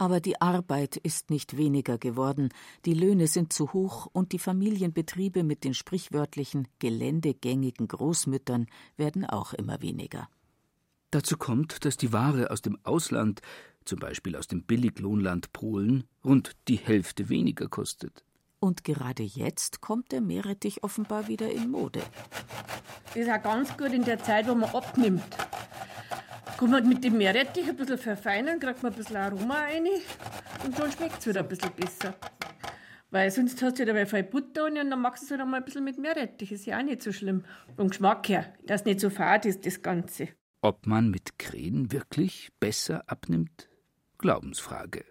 Aber 0.00 0.20
die 0.20 0.40
Arbeit 0.40 0.96
ist 0.96 1.28
nicht 1.28 1.56
weniger 1.56 1.98
geworden, 1.98 2.50
die 2.84 2.94
Löhne 2.94 3.26
sind 3.26 3.52
zu 3.52 3.72
hoch 3.72 4.06
und 4.06 4.30
die 4.30 4.38
Familienbetriebe 4.38 5.42
mit 5.42 5.64
den 5.64 5.74
sprichwörtlichen 5.74 6.68
geländegängigen 6.78 7.88
Großmüttern 7.88 8.66
werden 8.96 9.26
auch 9.26 9.54
immer 9.54 9.82
weniger. 9.82 10.28
Dazu 11.10 11.36
kommt, 11.36 11.84
dass 11.84 11.96
die 11.96 12.12
Ware 12.12 12.52
aus 12.52 12.62
dem 12.62 12.78
Ausland, 12.84 13.40
zum 13.84 13.98
Beispiel 13.98 14.36
aus 14.36 14.46
dem 14.46 14.62
Billiglohnland 14.62 15.52
Polen, 15.52 16.04
rund 16.24 16.52
die 16.68 16.76
Hälfte 16.76 17.28
weniger 17.28 17.68
kostet. 17.68 18.24
Und 18.60 18.84
gerade 18.84 19.22
jetzt 19.24 19.80
kommt 19.80 20.12
der 20.12 20.20
Meerrettich 20.20 20.84
offenbar 20.84 21.26
wieder 21.26 21.50
in 21.50 21.70
Mode. 21.70 22.02
Das 23.06 23.16
ist 23.16 23.30
auch 23.30 23.42
ganz 23.42 23.76
gut 23.76 23.92
in 23.92 24.04
der 24.04 24.22
Zeit, 24.22 24.46
wo 24.48 24.54
man 24.54 24.70
abnimmt. 24.70 25.24
Kann 26.58 26.70
man 26.70 26.88
mit 26.88 27.04
dem 27.04 27.16
Meerrettich 27.16 27.68
ein 27.68 27.76
bisschen 27.76 27.98
verfeinern, 27.98 28.58
kriegt 28.58 28.82
man 28.82 28.92
ein 28.92 28.98
bisschen 28.98 29.16
Aroma 29.16 29.60
rein 29.60 29.86
und 30.64 30.76
dann 30.76 30.90
schmeckt 30.90 31.20
es 31.20 31.28
wieder 31.28 31.42
ein 31.42 31.48
bisschen 31.48 31.72
besser. 31.72 32.14
Weil 33.10 33.30
sonst 33.30 33.62
hast 33.62 33.78
du 33.78 33.86
wieder 33.86 34.06
viel 34.06 34.24
Butter 34.24 34.66
und 34.66 34.74
dann 34.74 35.00
machst 35.00 35.22
du 35.22 35.26
es 35.26 35.38
halt 35.38 35.48
mal 35.48 35.58
ein 35.58 35.64
bisschen 35.64 35.84
mit 35.84 35.98
Meerrettich. 35.98 36.50
Ist 36.50 36.66
ja 36.66 36.78
auch 36.78 36.82
nicht 36.82 37.00
so 37.00 37.12
schlimm. 37.12 37.44
Vom 37.76 37.88
Geschmack 37.88 38.28
her, 38.28 38.52
dass 38.66 38.84
nicht 38.84 38.98
so 38.98 39.08
fad 39.08 39.46
ist, 39.46 39.64
das 39.66 39.82
Ganze. 39.82 40.30
Ob 40.60 40.84
man 40.84 41.10
mit 41.10 41.38
Krähen 41.38 41.92
wirklich 41.92 42.50
besser 42.58 43.04
abnimmt? 43.06 43.68
Glaubensfrage. 44.18 45.04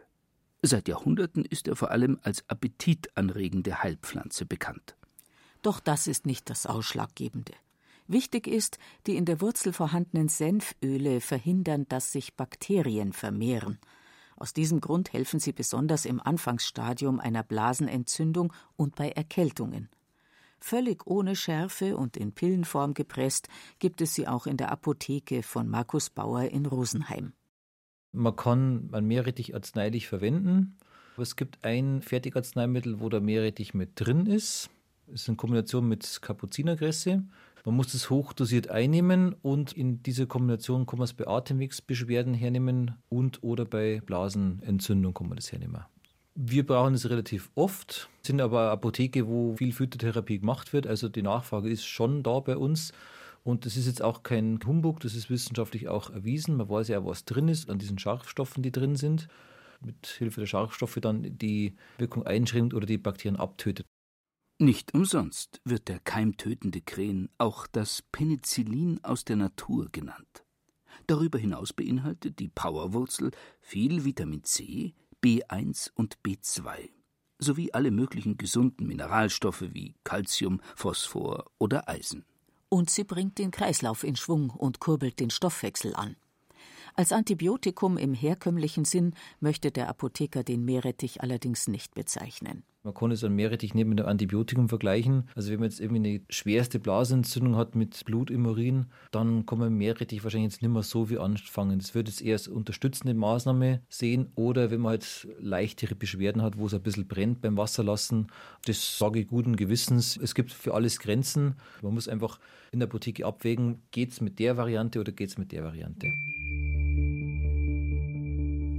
Seit 0.61 0.89
Jahrhunderten 0.89 1.45
ist 1.45 1.69
er 1.69 1.77
vor 1.77 1.91
allem 1.91 2.19
als 2.23 2.43
appetitanregende 2.49 3.83
Heilpflanze 3.83 4.45
bekannt. 4.45 4.97
Doch 5.61 5.79
das 5.79 6.07
ist 6.07 6.25
nicht 6.25 6.49
das 6.49 6.65
Ausschlaggebende. 6.65 7.53
Wichtig 8.07 8.47
ist, 8.47 8.77
die 9.05 9.17
in 9.17 9.25
der 9.25 9.41
Wurzel 9.41 9.73
vorhandenen 9.73 10.29
Senföle 10.29 11.19
verhindern, 11.19 11.85
dass 11.89 12.11
sich 12.11 12.35
Bakterien 12.35 13.11
vermehren. 13.11 13.79
Aus 14.37 14.53
diesem 14.53 14.79
Grund 14.81 15.13
helfen 15.13 15.39
sie 15.39 15.51
besonders 15.51 16.05
im 16.05 16.21
Anfangsstadium 16.21 17.19
einer 17.19 17.43
Blasenentzündung 17.43 18.53
und 18.75 18.95
bei 18.95 19.09
Erkältungen. 19.09 19.89
Völlig 20.59 21.05
ohne 21.05 21.35
Schärfe 21.35 21.97
und 21.97 22.17
in 22.17 22.31
Pillenform 22.31 22.93
gepresst 22.93 23.49
gibt 23.79 24.01
es 24.01 24.13
sie 24.13 24.27
auch 24.27 24.47
in 24.47 24.57
der 24.57 24.71
Apotheke 24.71 25.43
von 25.43 25.67
Markus 25.67 26.09
Bauer 26.09 26.43
in 26.43 26.65
Rosenheim. 26.65 27.33
Man 28.11 28.35
kann 28.35 28.89
ein 28.93 29.05
Meerrettich 29.05 29.53
arzneilich 29.53 30.07
verwenden. 30.07 30.77
Es 31.17 31.35
gibt 31.35 31.63
ein 31.63 32.01
Fertigarzneimittel, 32.01 32.99
wo 32.99 33.09
der 33.09 33.21
Meerrettich 33.21 33.73
mit 33.73 33.91
drin 33.95 34.27
ist. 34.27 34.69
Das 35.07 35.21
ist 35.21 35.27
in 35.29 35.37
Kombination 35.37 35.87
mit 35.87 36.21
Kapuzinerkresse. 36.21 37.23
Man 37.65 37.75
muss 37.75 37.91
das 37.91 38.09
hochdosiert 38.09 38.69
einnehmen 38.69 39.35
und 39.41 39.73
in 39.73 40.01
dieser 40.03 40.25
Kombination 40.25 40.85
kann 40.85 40.99
man 40.99 41.05
es 41.05 41.13
bei 41.13 41.27
Atemwegsbeschwerden 41.27 42.33
hernehmen 42.33 42.95
und 43.09 43.43
oder 43.43 43.65
bei 43.65 44.01
Blasenentzündung 44.05 45.13
kann 45.13 45.27
man 45.27 45.35
das 45.35 45.51
hernehmen. 45.51 45.85
Wir 46.35 46.65
brauchen 46.65 46.93
es 46.93 47.09
relativ 47.09 47.49
oft, 47.55 48.09
sind 48.21 48.41
aber 48.41 48.69
Apotheke, 48.71 49.27
wo 49.27 49.55
viel 49.57 49.73
Phytotherapie 49.73 50.39
gemacht 50.39 50.71
wird. 50.71 50.85
Also 50.85 51.09
die 51.09 51.23
Nachfrage 51.23 51.67
ist 51.67 51.85
schon 51.85 52.21
da 52.21 52.39
bei 52.39 52.55
uns. 52.55 52.93
Und 53.43 53.65
das 53.65 53.75
ist 53.75 53.87
jetzt 53.87 54.03
auch 54.03 54.23
kein 54.23 54.59
Humbug, 54.65 54.99
das 54.99 55.15
ist 55.15 55.29
wissenschaftlich 55.29 55.87
auch 55.87 56.09
erwiesen. 56.09 56.57
Man 56.57 56.69
weiß 56.69 56.89
ja, 56.89 57.03
was 57.05 57.25
drin 57.25 57.47
ist 57.47 57.69
an 57.69 57.79
diesen 57.79 57.97
Scharfstoffen, 57.97 58.61
die 58.61 58.71
drin 58.71 58.95
sind. 58.95 59.29
Mit 59.81 60.05
Hilfe 60.05 60.41
der 60.41 60.47
Scharfstoffe 60.47 60.99
dann 61.01 61.37
die 61.37 61.75
Wirkung 61.97 62.25
einschränkt 62.25 62.73
oder 62.73 62.85
die 62.85 62.97
Bakterien 62.97 63.37
abtötet. 63.37 63.85
Nicht 64.59 64.93
umsonst 64.93 65.61
wird 65.65 65.87
der 65.87 65.99
keimtötende 65.99 66.81
Krähen 66.81 67.29
auch 67.37 67.67
das 67.67 68.01
Penicillin 68.11 69.03
aus 69.03 69.23
der 69.23 69.35
Natur 69.35 69.89
genannt. 69.91 70.43
Darüber 71.05 71.37
hinaus 71.37 71.73
beinhaltet 71.73 72.39
die 72.39 72.49
Powerwurzel 72.49 73.31
viel 73.61 74.03
Vitamin 74.03 74.43
C, 74.43 74.95
B1 75.23 75.91
und 75.93 76.17
B2 76.25 76.89
sowie 77.39 77.71
alle 77.71 77.91
möglichen 77.91 78.37
gesunden 78.37 78.87
Mineralstoffe 78.87 79.65
wie 79.71 79.93
Calcium, 80.03 80.59
Phosphor 80.75 81.45
oder 81.59 81.87
Eisen 81.87 82.25
und 82.69 82.89
sie 82.89 83.03
bringt 83.03 83.37
den 83.37 83.51
Kreislauf 83.51 84.03
in 84.03 84.15
Schwung 84.15 84.49
und 84.49 84.79
kurbelt 84.79 85.19
den 85.19 85.29
Stoffwechsel 85.29 85.95
an. 85.95 86.15
Als 86.99 87.11
Antibiotikum 87.11 87.95
im 87.99 88.15
herkömmlichen 88.15 88.83
Sinn 88.83 89.13
möchte 89.39 89.69
der 89.69 89.87
Apotheker 89.87 90.43
den 90.43 90.65
Meerrettich 90.65 91.21
allerdings 91.21 91.67
nicht 91.67 91.93
bezeichnen. 91.93 92.63
Man 92.81 92.95
kann 92.95 93.11
es 93.11 93.23
an 93.23 93.35
Meerrettich 93.35 93.75
nicht 93.75 93.85
mit 93.85 93.99
einem 93.99 94.09
Antibiotikum 94.09 94.67
vergleichen. 94.67 95.29
Also 95.35 95.51
wenn 95.51 95.59
man 95.59 95.69
jetzt 95.69 95.79
irgendwie 95.79 96.09
eine 96.09 96.21
schwerste 96.31 96.79
Blasenentzündung 96.79 97.55
hat 97.55 97.75
mit 97.75 98.03
Blut 98.05 98.31
im 98.31 98.47
Urin, 98.47 98.87
dann 99.11 99.45
kann 99.45 99.59
man 99.59 99.75
Meerrettich 99.75 100.23
wahrscheinlich 100.23 100.53
jetzt 100.53 100.63
nicht 100.63 100.71
mehr 100.71 100.81
so 100.81 101.05
viel 101.05 101.19
anfangen. 101.19 101.77
Das 101.77 101.93
würde 101.93 102.09
jetzt 102.09 102.23
eher 102.23 102.33
als 102.33 102.47
unterstützende 102.47 103.13
Maßnahme 103.13 103.83
sehen 103.89 104.31
oder 104.33 104.71
wenn 104.71 104.81
man 104.81 104.93
halt 104.93 105.27
leichtere 105.39 105.93
Beschwerden 105.93 106.41
hat, 106.41 106.57
wo 106.57 106.65
es 106.65 106.73
ein 106.73 106.81
bisschen 106.81 107.07
brennt 107.07 107.41
beim 107.41 107.57
Wasserlassen. 107.57 108.31
Das 108.65 108.97
sage 108.97 109.19
ich 109.19 109.27
guten 109.27 109.55
Gewissens. 109.55 110.17
Es 110.17 110.33
gibt 110.33 110.51
für 110.51 110.73
alles 110.73 110.97
Grenzen. 110.97 111.57
Man 111.83 111.93
muss 111.93 112.07
einfach 112.07 112.39
in 112.71 112.79
der 112.79 112.87
Apotheke 112.87 113.23
abwägen, 113.23 113.83
geht 113.91 114.13
es 114.13 114.19
mit 114.19 114.39
der 114.39 114.57
Variante 114.57 114.99
oder 114.99 115.11
geht 115.11 115.29
es 115.29 115.37
mit 115.37 115.51
der 115.51 115.63
Variante 115.63 116.07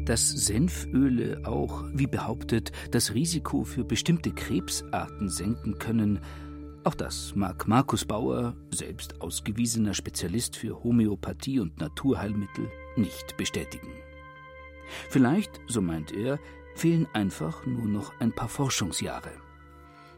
dass 0.08 0.28
Senföle 0.30 1.42
auch, 1.44 1.84
wie 1.92 2.06
behauptet, 2.06 2.72
das 2.90 3.12
Risiko 3.12 3.64
für 3.64 3.84
bestimmte 3.84 4.30
Krebsarten 4.30 5.28
senken 5.28 5.78
können, 5.78 6.20
auch 6.84 6.94
das 6.94 7.34
mag 7.34 7.68
Markus 7.68 8.06
Bauer, 8.06 8.56
selbst 8.70 9.20
ausgewiesener 9.20 9.92
Spezialist 9.92 10.56
für 10.56 10.82
Homöopathie 10.82 11.60
und 11.60 11.78
Naturheilmittel, 11.78 12.70
nicht 12.96 13.36
bestätigen. 13.36 13.88
Vielleicht, 15.10 15.60
so 15.66 15.82
meint 15.82 16.12
er, 16.12 16.38
fehlen 16.74 17.06
einfach 17.12 17.66
nur 17.66 17.84
noch 17.84 18.18
ein 18.20 18.32
paar 18.32 18.48
Forschungsjahre. 18.48 19.32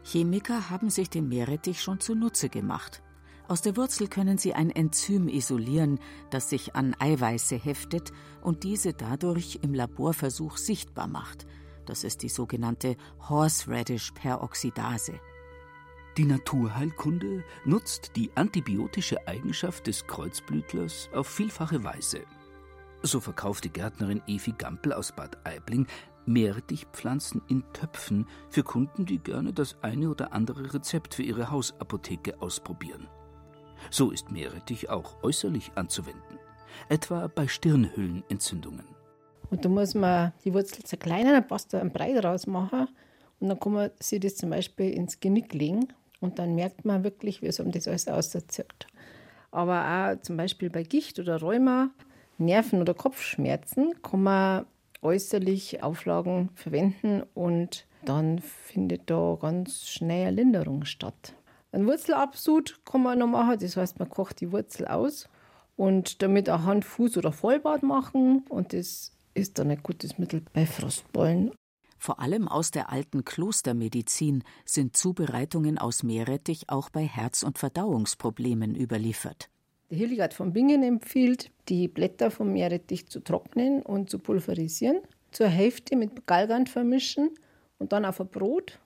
Chemiker 0.05 0.69
haben 0.69 0.89
sich 0.89 1.09
den 1.09 1.27
Meerrettich 1.27 1.81
schon 1.81 1.99
zunutze 1.99 2.47
gemacht. 2.47 3.01
Aus 3.47 3.61
der 3.61 3.75
Wurzel 3.75 4.07
können 4.07 4.37
sie 4.37 4.53
ein 4.53 4.69
Enzym 4.69 5.27
isolieren, 5.27 5.99
das 6.29 6.49
sich 6.49 6.75
an 6.75 6.95
Eiweiße 6.99 7.55
heftet 7.55 8.11
und 8.41 8.63
diese 8.63 8.93
dadurch 8.93 9.59
im 9.61 9.73
Laborversuch 9.73 10.57
sichtbar 10.57 11.07
macht. 11.07 11.45
Das 11.85 12.03
ist 12.03 12.21
die 12.21 12.29
sogenannte 12.29 12.95
Horseradish-Peroxidase. 13.27 15.19
Die 16.17 16.25
Naturheilkunde 16.25 17.43
nutzt 17.65 18.15
die 18.15 18.31
antibiotische 18.35 19.27
Eigenschaft 19.27 19.87
des 19.87 20.05
Kreuzblütlers 20.07 21.09
auf 21.13 21.27
vielfache 21.27 21.83
Weise. 21.83 22.21
So 23.01 23.19
verkauft 23.19 23.63
die 23.63 23.71
Gärtnerin 23.71 24.21
Evi 24.27 24.53
Gampel 24.57 24.93
aus 24.93 25.11
Bad 25.13 25.37
Aibling 25.45 25.87
Meerrettichpflanzen 26.25 27.41
in 27.47 27.63
Töpfen 27.73 28.27
für 28.49 28.63
Kunden, 28.63 29.05
die 29.05 29.19
gerne 29.19 29.53
das 29.53 29.81
eine 29.81 30.09
oder 30.09 30.33
andere 30.33 30.73
Rezept 30.73 31.15
für 31.15 31.23
ihre 31.23 31.49
Hausapotheke 31.49 32.41
ausprobieren. 32.41 33.07
So 33.89 34.11
ist 34.11 34.31
Meerrettich 34.31 34.89
auch 34.89 35.15
äußerlich 35.23 35.71
anzuwenden, 35.75 36.39
etwa 36.89 37.27
bei 37.27 37.47
Stirnhöhlenentzündungen. 37.47 38.85
Und 39.49 39.65
da 39.65 39.69
muss 39.69 39.95
man 39.95 40.31
die 40.45 40.53
Wurzel 40.53 40.83
zerkleinern, 40.83 41.33
dann 41.33 41.47
passt 41.47 41.73
da 41.73 41.81
ein 41.81 41.91
Brei 41.91 42.13
draus 42.13 42.47
machen 42.47 42.87
Und 43.39 43.49
dann 43.49 43.59
kann 43.59 43.73
man 43.73 43.91
sich 43.99 44.21
das 44.21 44.35
zum 44.35 44.49
Beispiel 44.49 44.91
ins 44.91 45.19
Genick 45.19 45.53
legen 45.53 45.87
und 46.21 46.39
dann 46.39 46.55
merkt 46.55 46.85
man 46.85 47.03
wirklich, 47.03 47.41
wie 47.41 47.47
es 47.47 47.59
um 47.59 47.71
das 47.71 47.87
alles 47.87 48.07
auserzirkt. 48.07 48.87
Aber 49.51 49.83
auch 50.15 50.21
zum 50.21 50.37
Beispiel 50.37 50.69
bei 50.69 50.83
Gicht 50.83 51.19
oder 51.19 51.41
Rheuma, 51.41 51.89
Nerven- 52.37 52.81
oder 52.81 52.93
Kopfschmerzen 52.93 53.93
kann 54.01 54.23
man 54.23 54.65
äußerlich 55.01 55.83
Auflagen 55.83 56.49
verwenden 56.55 57.23
und 57.33 57.85
dann 58.05 58.39
findet 58.39 59.09
da 59.09 59.37
ganz 59.39 59.87
schnell 59.87 60.27
eine 60.27 60.37
Linderung 60.37 60.85
statt. 60.85 61.35
Ein 61.71 61.87
Wurzelabsud 61.87 62.81
kann 62.85 63.03
man 63.03 63.19
noch 63.19 63.27
machen, 63.27 63.57
das 63.59 63.77
heißt, 63.77 63.99
man 63.99 64.09
kocht 64.09 64.41
die 64.41 64.51
Wurzel 64.51 64.87
aus 64.87 65.29
und 65.77 66.21
damit 66.21 66.49
auch 66.49 66.63
Hand, 66.63 66.83
Fuß 66.83 67.17
oder 67.17 67.31
Vollbad 67.31 67.83
machen 67.83 68.43
und 68.49 68.73
das 68.73 69.13
ist 69.33 69.57
dann 69.57 69.71
ein 69.71 69.81
gutes 69.81 70.17
Mittel 70.17 70.43
bei 70.53 70.65
Frostballen. 70.65 71.51
Vor 71.97 72.19
allem 72.19 72.47
aus 72.47 72.71
der 72.71 72.91
alten 72.91 73.23
Klostermedizin 73.23 74.43
sind 74.65 74.97
Zubereitungen 74.97 75.77
aus 75.77 76.03
Meerrettich 76.03 76.69
auch 76.69 76.89
bei 76.89 77.03
Herz- 77.03 77.43
und 77.43 77.59
Verdauungsproblemen 77.59 78.75
überliefert. 78.75 79.49
Der 79.91 79.99
Hildegard 79.99 80.33
von 80.33 80.51
Bingen 80.51 80.83
empfiehlt, 80.83 81.51
die 81.69 81.87
Blätter 81.87 82.31
vom 82.31 82.53
Meerrettich 82.53 83.07
zu 83.07 83.19
trocknen 83.19 83.81
und 83.83 84.09
zu 84.09 84.19
pulverisieren, 84.19 85.01
zur 85.31 85.47
Hälfte 85.47 85.95
mit 85.95 86.25
Galgant 86.25 86.69
vermischen 86.69 87.29
und 87.77 87.91
dann 87.91 88.05
auf 88.05 88.19
ein 88.19 88.27
Brot. 88.27 88.79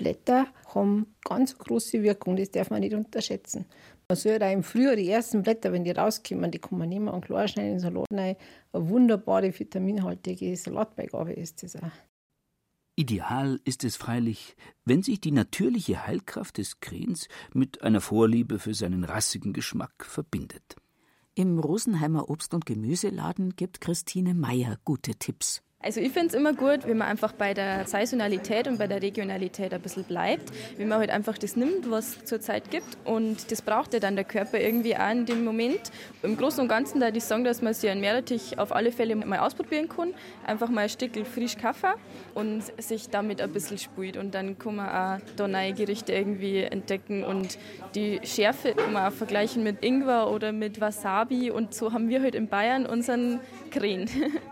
Blätter 0.00 0.46
haben 0.74 1.14
ganz 1.24 1.56
große 1.58 2.02
Wirkung, 2.02 2.36
das 2.36 2.50
darf 2.50 2.70
man 2.70 2.80
nicht 2.80 2.94
unterschätzen. 2.94 3.66
Man 4.08 4.16
soll 4.16 4.38
da 4.38 4.50
im 4.50 4.62
Frühjahr 4.62 4.96
die 4.96 5.08
ersten 5.08 5.42
Blätter, 5.42 5.72
wenn 5.72 5.84
die 5.84 5.90
rauskommen, 5.90 6.50
die 6.50 6.58
kann 6.58 6.78
man 6.78 6.88
nehmen 6.88 7.08
und 7.08 7.24
klar 7.24 7.46
schneiden 7.46 7.72
in 7.72 7.76
den 7.76 7.80
Salat 7.80 8.06
rein. 8.10 8.36
Eine 8.72 8.88
wunderbare 8.88 9.56
vitaminhaltige 9.56 10.56
Salatbeigabe 10.56 11.34
ist 11.34 11.62
das 11.62 11.76
auch. 11.76 11.92
Ideal 12.96 13.60
ist 13.64 13.84
es 13.84 13.96
freilich, 13.96 14.56
wenn 14.84 15.02
sich 15.02 15.20
die 15.20 15.32
natürliche 15.32 16.06
Heilkraft 16.06 16.58
des 16.58 16.80
Krähens 16.80 17.28
mit 17.52 17.82
einer 17.82 18.00
Vorliebe 18.00 18.58
für 18.58 18.74
seinen 18.74 19.04
rassigen 19.04 19.52
Geschmack 19.52 20.04
verbindet. 20.04 20.76
Im 21.34 21.58
Rosenheimer 21.58 22.28
Obst- 22.28 22.54
und 22.54 22.66
Gemüseladen 22.66 23.54
gibt 23.54 23.80
Christine 23.80 24.34
Meyer 24.34 24.78
gute 24.84 25.14
Tipps. 25.14 25.62
Also 25.82 26.02
ich 26.02 26.12
finde 26.12 26.26
es 26.26 26.34
immer 26.34 26.52
gut, 26.52 26.86
wenn 26.86 26.98
man 26.98 27.08
einfach 27.08 27.32
bei 27.32 27.54
der 27.54 27.86
Saisonalität 27.86 28.68
und 28.68 28.78
bei 28.78 28.86
der 28.86 29.00
Regionalität 29.00 29.72
ein 29.72 29.80
bisschen 29.80 30.04
bleibt, 30.04 30.52
wenn 30.76 30.88
man 30.88 30.98
halt 30.98 31.08
einfach 31.08 31.38
das 31.38 31.56
nimmt, 31.56 31.90
was 31.90 32.18
es 32.18 32.24
zurzeit 32.26 32.70
gibt 32.70 32.98
und 33.06 33.50
das 33.50 33.62
braucht 33.62 33.94
ja 33.94 33.98
dann 33.98 34.14
der 34.14 34.26
Körper 34.26 34.60
irgendwie 34.60 34.94
auch 34.94 35.10
in 35.10 35.24
dem 35.24 35.42
Moment. 35.42 35.80
Im 36.22 36.36
Großen 36.36 36.60
und 36.60 36.68
Ganzen 36.68 37.00
da 37.00 37.08
ich 37.08 37.24
sagen, 37.24 37.44
dass 37.44 37.62
man 37.62 37.72
sich 37.72 37.88
einen 37.88 38.02
Meerrettich 38.02 38.58
auf 38.58 38.72
alle 38.72 38.92
Fälle 38.92 39.16
mal 39.16 39.38
ausprobieren 39.38 39.88
kann, 39.88 40.12
einfach 40.46 40.68
mal 40.68 40.82
ein 40.82 40.90
Stück 40.90 41.12
frisch 41.26 41.56
Kaffee 41.56 41.94
und 42.34 42.62
sich 42.76 43.08
damit 43.08 43.40
ein 43.40 43.50
bisschen 43.50 43.78
spielt 43.78 44.18
und 44.18 44.34
dann 44.34 44.58
kann 44.58 44.76
man 44.76 44.88
auch 44.88 45.26
da 45.36 45.48
neue 45.48 45.72
Gerichte 45.72 46.12
irgendwie 46.12 46.58
entdecken 46.58 47.24
und 47.24 47.56
die 47.94 48.20
Schärfe 48.22 48.74
kann 48.74 48.92
man 48.92 49.10
auch 49.10 49.16
vergleichen 49.16 49.62
mit 49.62 49.82
Ingwer 49.82 50.30
oder 50.30 50.52
mit 50.52 50.78
Wasabi 50.78 51.50
und 51.50 51.72
so 51.72 51.94
haben 51.94 52.10
wir 52.10 52.20
halt 52.20 52.34
in 52.34 52.48
Bayern 52.48 52.84
unseren 52.84 53.40
Krähen. 53.70 54.10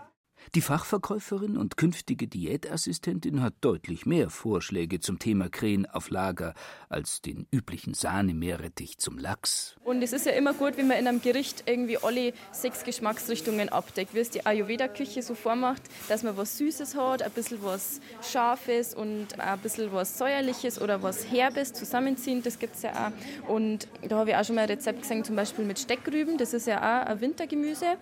Die 0.55 0.61
Fachverkäuferin 0.61 1.57
und 1.57 1.77
künftige 1.77 2.27
Diätassistentin 2.27 3.43
hat 3.43 3.53
deutlich 3.61 4.05
mehr 4.05 4.29
Vorschläge 4.29 4.99
zum 4.99 5.19
Thema 5.19 5.47
Krähen 5.49 5.85
auf 5.85 6.09
Lager 6.09 6.55
als 6.89 7.21
den 7.21 7.45
üblichen 7.51 7.93
Sahnemeerrettich 7.93 8.97
zum 8.97 9.19
Lachs. 9.19 9.75
Und 9.83 10.01
es 10.01 10.11
ist 10.11 10.25
ja 10.25 10.31
immer 10.31 10.53
gut, 10.53 10.77
wenn 10.77 10.87
man 10.87 10.97
in 10.97 11.07
einem 11.07 11.21
Gericht 11.21 11.63
irgendwie 11.67 11.97
alle 11.97 12.33
sechs 12.51 12.83
Geschmacksrichtungen 12.83 13.69
abdeckt, 13.69 14.15
wie 14.15 14.19
es 14.19 14.31
die 14.31 14.45
Ayurveda-Küche 14.45 15.21
so 15.21 15.35
vormacht, 15.35 15.83
dass 16.07 16.23
man 16.23 16.35
was 16.35 16.57
Süßes 16.57 16.95
hat, 16.95 17.21
ein 17.21 17.31
bisschen 17.31 17.61
was 17.61 17.99
Scharfes 18.23 18.95
und 18.95 19.39
ein 19.39 19.59
bisschen 19.59 19.91
was 19.91 20.17
Säuerliches 20.17 20.81
oder 20.81 21.03
was 21.03 21.31
Herbes 21.31 21.73
zusammenziehen, 21.73 22.41
das 22.41 22.57
gibt 22.57 22.75
es 22.75 22.81
ja 22.81 23.11
auch. 23.47 23.49
Und 23.49 23.87
da 24.07 24.17
habe 24.17 24.31
ich 24.31 24.35
auch 24.35 24.43
schon 24.43 24.55
mal 24.55 24.61
ein 24.61 24.69
Rezept 24.69 25.01
gesehen, 25.01 25.23
zum 25.23 25.35
Beispiel 25.35 25.65
mit 25.65 25.77
Steckrüben, 25.77 26.37
das 26.37 26.53
ist 26.53 26.65
ja 26.65 26.79
auch 26.79 27.07
ein 27.07 27.21
Wintergemüse 27.21 27.97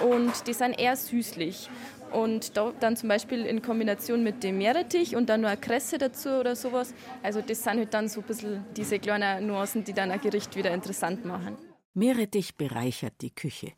und 0.00 0.46
die 0.46 0.52
sind 0.52 0.78
eher 0.78 0.94
süßlich. 0.94 1.69
Und 2.12 2.56
da 2.56 2.72
dann 2.80 2.96
zum 2.96 3.08
Beispiel 3.08 3.46
in 3.46 3.62
Kombination 3.62 4.22
mit 4.24 4.42
dem 4.42 4.58
Meerrettich 4.58 5.14
und 5.14 5.28
dann 5.28 5.42
nur 5.42 5.50
eine 5.50 5.60
Kresse 5.60 5.98
dazu 5.98 6.30
oder 6.30 6.56
sowas. 6.56 6.92
Also 7.22 7.40
das 7.40 7.62
sind 7.62 7.78
halt 7.78 7.94
dann 7.94 8.08
so 8.08 8.20
ein 8.20 8.26
bisschen 8.26 8.64
diese 8.76 8.98
kleinen 8.98 9.46
Nuancen, 9.46 9.84
die 9.84 9.92
dann 9.92 10.10
ein 10.10 10.20
Gericht 10.20 10.56
wieder 10.56 10.72
interessant 10.72 11.24
machen. 11.24 11.56
Meerrettich 11.94 12.56
bereichert 12.56 13.14
die 13.20 13.34
Küche. 13.34 13.72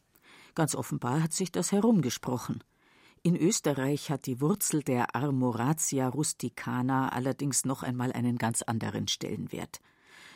Ganz 0.54 0.74
offenbar 0.74 1.22
hat 1.22 1.32
sich 1.32 1.52
das 1.52 1.72
herumgesprochen. 1.72 2.62
In 3.22 3.36
Österreich 3.36 4.10
hat 4.10 4.26
die 4.26 4.40
Wurzel 4.40 4.82
der 4.82 5.14
Armoratia 5.14 6.08
rusticana 6.08 7.10
allerdings 7.10 7.64
noch 7.64 7.82
einmal 7.82 8.12
einen 8.12 8.36
ganz 8.36 8.62
anderen 8.62 9.06
Stellenwert. 9.08 9.80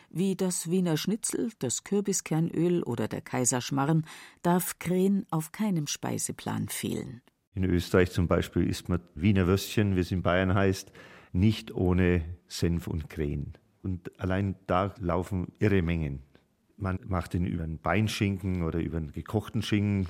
Wie 0.08 0.36
das 0.36 0.70
Wiener 0.70 0.96
Schnitzel, 0.96 1.50
das 1.58 1.82
Kürbiskernöl 1.82 2.84
oder 2.84 3.08
der 3.08 3.22
Kaiserschmarrn 3.22 4.06
darf 4.42 4.78
Krähen 4.78 5.26
auf 5.30 5.50
keinem 5.50 5.88
Speiseplan 5.88 6.68
fehlen. 6.68 7.22
In 7.56 7.64
Österreich 7.64 8.10
zum 8.10 8.28
Beispiel 8.28 8.68
isst 8.68 8.90
man 8.90 9.00
Wiener 9.14 9.46
Würstchen, 9.46 9.96
wie 9.96 10.00
es 10.00 10.12
in 10.12 10.20
Bayern 10.20 10.54
heißt, 10.54 10.92
nicht 11.32 11.74
ohne 11.74 12.22
Senf 12.48 12.86
und 12.86 13.08
Krähen. 13.08 13.54
Und 13.82 14.20
allein 14.20 14.56
da 14.66 14.94
laufen 15.00 15.52
irre 15.58 15.80
Mengen. 15.80 16.20
Man 16.76 16.98
macht 17.08 17.32
ihn 17.32 17.46
über 17.46 17.64
einen 17.64 17.78
Beinschinken 17.78 18.62
oder 18.62 18.78
über 18.80 18.98
einen 18.98 19.10
gekochten 19.10 19.62
Schinken. 19.62 20.06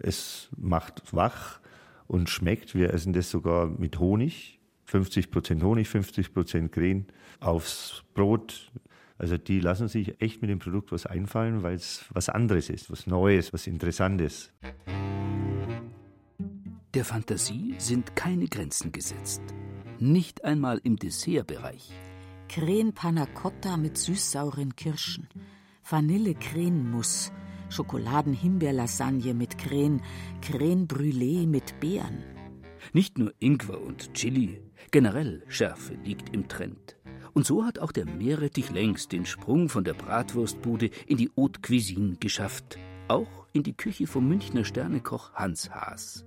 Es 0.00 0.48
macht 0.56 1.12
wach 1.12 1.58
und 2.06 2.30
schmeckt. 2.30 2.76
Wir 2.76 2.94
essen 2.94 3.12
das 3.12 3.32
sogar 3.32 3.66
mit 3.66 3.98
Honig. 3.98 4.60
50 4.84 5.32
Prozent 5.32 5.64
Honig, 5.64 5.88
50 5.88 6.32
Prozent 6.32 6.70
Krähen 6.70 7.06
aufs 7.40 8.04
Brot. 8.14 8.70
Also 9.18 9.36
die 9.38 9.58
lassen 9.58 9.88
sich 9.88 10.20
echt 10.20 10.40
mit 10.40 10.50
dem 10.50 10.60
Produkt 10.60 10.92
was 10.92 11.04
einfallen, 11.04 11.64
weil 11.64 11.74
es 11.74 12.04
was 12.10 12.28
anderes 12.28 12.70
ist, 12.70 12.92
was 12.92 13.08
Neues, 13.08 13.52
was 13.52 13.66
Interessantes. 13.66 14.52
Der 16.96 17.04
Fantasie 17.04 17.74
sind 17.76 18.16
keine 18.16 18.46
Grenzen 18.46 18.90
gesetzt. 18.90 19.42
Nicht 19.98 20.44
einmal 20.46 20.80
im 20.82 20.96
Dessertbereich. 20.96 21.92
Krähen 22.48 22.94
Panna 22.94 23.26
Cotta 23.26 23.76
mit 23.76 23.98
süßsauren 23.98 24.74
Kirschen, 24.76 25.28
Vanille-Krähenmus, 25.84 27.32
Schokoladen-Himbeerlasagne 27.68 29.34
mit 29.34 29.58
Krähen, 29.58 30.00
Krähen 30.40 30.88
Brûlée 30.88 31.46
mit 31.46 31.80
Beeren. 31.80 32.24
Nicht 32.94 33.18
nur 33.18 33.34
Ingwer 33.40 33.78
und 33.78 34.14
Chili, 34.14 34.62
generell 34.90 35.44
Schärfe 35.48 35.98
liegt 36.02 36.34
im 36.34 36.48
Trend. 36.48 36.96
Und 37.34 37.44
so 37.44 37.66
hat 37.66 37.78
auch 37.78 37.92
der 37.92 38.06
Meerrettich 38.06 38.70
längst 38.70 39.12
den 39.12 39.26
Sprung 39.26 39.68
von 39.68 39.84
der 39.84 39.92
Bratwurstbude 39.92 40.88
in 41.06 41.18
die 41.18 41.30
Haute 41.36 41.60
Cuisine 41.60 42.16
geschafft. 42.16 42.78
Auch 43.08 43.46
in 43.52 43.64
die 43.64 43.76
Küche 43.76 44.06
vom 44.06 44.26
Münchner 44.26 44.64
Sternekoch 44.64 45.34
Hans 45.34 45.68
Haas. 45.68 46.24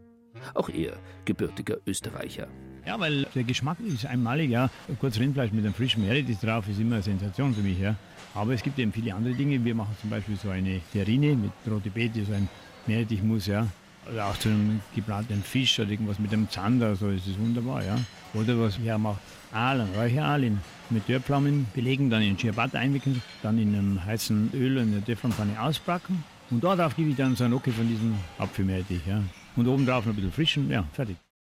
Auch 0.53 0.69
er 0.69 0.93
gebürtiger 1.25 1.77
Österreicher. 1.85 2.47
Ja, 2.85 2.99
weil 2.99 3.27
der 3.35 3.43
Geschmack 3.43 3.77
ist 3.81 4.05
einmalig, 4.05 4.49
ja. 4.49 4.69
Kurz 4.99 5.19
Rindfleisch 5.19 5.51
mit 5.51 5.65
einem 5.65 5.73
frischen 5.73 6.03
Meerrettich 6.03 6.39
drauf 6.39 6.67
ist 6.67 6.79
immer 6.79 6.95
eine 6.95 7.03
Sensation 7.03 7.53
für 7.53 7.61
mich, 7.61 7.79
ja. 7.79 7.95
Aber 8.33 8.53
es 8.53 8.63
gibt 8.63 8.79
eben 8.79 8.91
viele 8.91 9.13
andere 9.13 9.33
Dinge. 9.33 9.63
Wir 9.63 9.75
machen 9.75 9.95
zum 10.01 10.09
Beispiel 10.09 10.35
so 10.37 10.49
eine 10.49 10.81
Terrine 10.91 11.35
mit 11.35 11.51
rote 11.69 11.89
Beete, 11.89 12.25
so 12.25 12.33
ein 12.33 12.47
Meerrettichmus, 12.87 13.47
ja. 13.47 13.67
Oder 14.11 14.27
auch 14.27 14.37
zu 14.37 14.49
einem 14.49 14.79
gebratenen 14.95 15.43
Fisch 15.43 15.79
oder 15.79 15.91
irgendwas 15.91 16.19
mit 16.19 16.33
einem 16.33 16.49
Zander, 16.49 16.95
so 16.95 17.09
ist 17.09 17.27
es 17.27 17.37
wunderbar, 17.37 17.83
ja. 17.83 17.97
Oder 18.33 18.59
was 18.59 18.77
ich 18.77 18.91
auch 18.91 18.97
mache, 18.97 19.19
Aal, 19.51 19.85
Räucheraal 19.95 20.51
mit 20.89 21.07
Dörrpflaumen 21.07 21.67
belegen, 21.73 22.09
dann 22.09 22.21
in 22.21 22.37
Ciabatta 22.37 22.79
einwickeln, 22.79 23.21
dann 23.43 23.59
in 23.59 23.75
einem 23.75 24.03
heißen 24.03 24.51
Öl 24.53 24.77
in 24.77 24.93
der 24.93 25.03
Teflonpfanne 25.03 25.61
ausbacken. 25.61 26.23
Und 26.49 26.63
darauf 26.63 26.95
gebe 26.95 27.09
ich 27.09 27.15
dann 27.15 27.35
so 27.35 27.43
ein 27.43 27.53
Ocke 27.53 27.71
von 27.71 27.87
diesem 27.87 28.15
Apfelmeerrettich, 28.39 29.01
ja. 29.07 29.21
Und 29.59 29.67
obendrauf 29.67 30.05
noch 30.05 30.13
ein 30.13 30.15
bisschen 30.15 30.31
frischen, 30.31 30.71
ja, 30.71 30.87
fertig. 30.93 31.17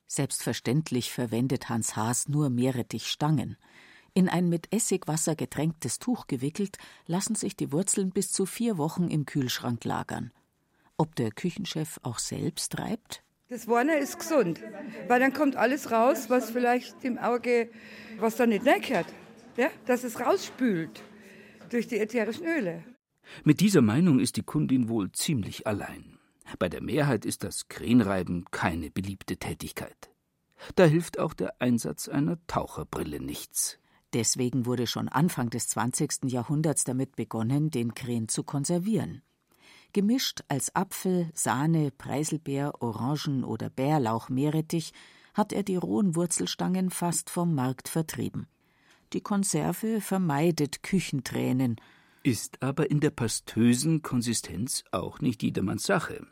Selbstverständlich 0.07 1.12
verwendet 1.12 1.67
Hans 1.67 1.97
Haas 1.97 2.29
nur 2.29 2.49
Meerrettichstangen. 2.49 3.57
In 4.13 4.29
ein 4.29 4.47
mit 4.47 4.73
Essigwasser 4.73 5.35
getränktes 5.35 5.99
Tuch 5.99 6.27
gewickelt, 6.27 6.77
lassen 7.07 7.35
sich 7.35 7.57
die 7.57 7.73
Wurzeln 7.73 8.12
bis 8.12 8.31
zu 8.31 8.45
vier 8.45 8.77
Wochen 8.77 9.09
im 9.09 9.25
Kühlschrank 9.25 9.83
lagern. 9.83 10.31
Ob 10.95 11.13
der 11.15 11.31
Küchenchef 11.31 11.99
auch 12.01 12.19
selbst 12.19 12.79
reibt? 12.79 13.21
Das 13.49 13.67
Warner 13.67 13.97
ist 13.97 14.17
gesund, 14.17 14.62
weil 15.09 15.19
dann 15.19 15.33
kommt 15.33 15.57
alles 15.57 15.91
raus, 15.91 16.29
was 16.29 16.51
vielleicht 16.51 17.03
im 17.03 17.17
Auge, 17.17 17.69
was 18.17 18.38
da 18.38 18.45
nicht 18.45 18.65
reingehört. 18.65 19.07
Ja? 19.57 19.69
Dass 19.85 20.05
es 20.05 20.21
rausspült 20.21 21.03
durch 21.69 21.88
die 21.88 21.97
ätherischen 21.97 22.45
Öle. 22.45 22.83
Mit 23.43 23.59
dieser 23.59 23.81
Meinung 23.81 24.19
ist 24.19 24.38
die 24.38 24.43
Kundin 24.43 24.88
wohl 24.88 25.12
ziemlich 25.12 25.67
allein. 25.67 26.18
Bei 26.57 26.69
der 26.69 26.81
Mehrheit 26.81 27.25
ist 27.25 27.43
das 27.43 27.67
Krähenreiben 27.67 28.45
keine 28.51 28.89
beliebte 28.89 29.38
Tätigkeit. 29.38 30.09
Da 30.75 30.85
hilft 30.85 31.19
auch 31.19 31.33
der 31.33 31.62
Einsatz 31.62 32.07
einer 32.07 32.38
Taucherbrille 32.47 33.19
nichts. 33.19 33.79
Deswegen 34.13 34.65
wurde 34.65 34.88
schon 34.88 35.07
Anfang 35.07 35.49
des 35.49 35.67
20. 35.67 36.23
Jahrhunderts 36.25 36.83
damit 36.83 37.15
begonnen, 37.15 37.69
den 37.69 37.93
Krähen 37.93 38.27
zu 38.27 38.43
konservieren. 38.43 39.21
Gemischt 39.93 40.41
als 40.47 40.75
Apfel, 40.75 41.29
Sahne, 41.33 41.91
Preiselbeer, 41.91 42.81
Orangen 42.81 43.43
oder 43.43 43.69
Bärlauch 43.69 44.29
Meerrettich 44.29 44.93
hat 45.33 45.53
er 45.53 45.63
die 45.63 45.75
rohen 45.75 46.15
Wurzelstangen 46.15 46.89
fast 46.89 47.29
vom 47.29 47.53
Markt 47.53 47.88
vertrieben. 47.88 48.47
Die 49.13 49.21
Konserve 49.21 50.01
vermeidet 50.01 50.83
Küchentränen, 50.83 51.77
ist 52.23 52.62
aber 52.62 52.91
in 52.91 52.99
der 52.99 53.12
pastösen 53.12 54.01
Konsistenz 54.01 54.83
auch 54.91 55.19
nicht 55.19 55.41
jedermanns 55.41 55.83
Sache. 55.83 56.27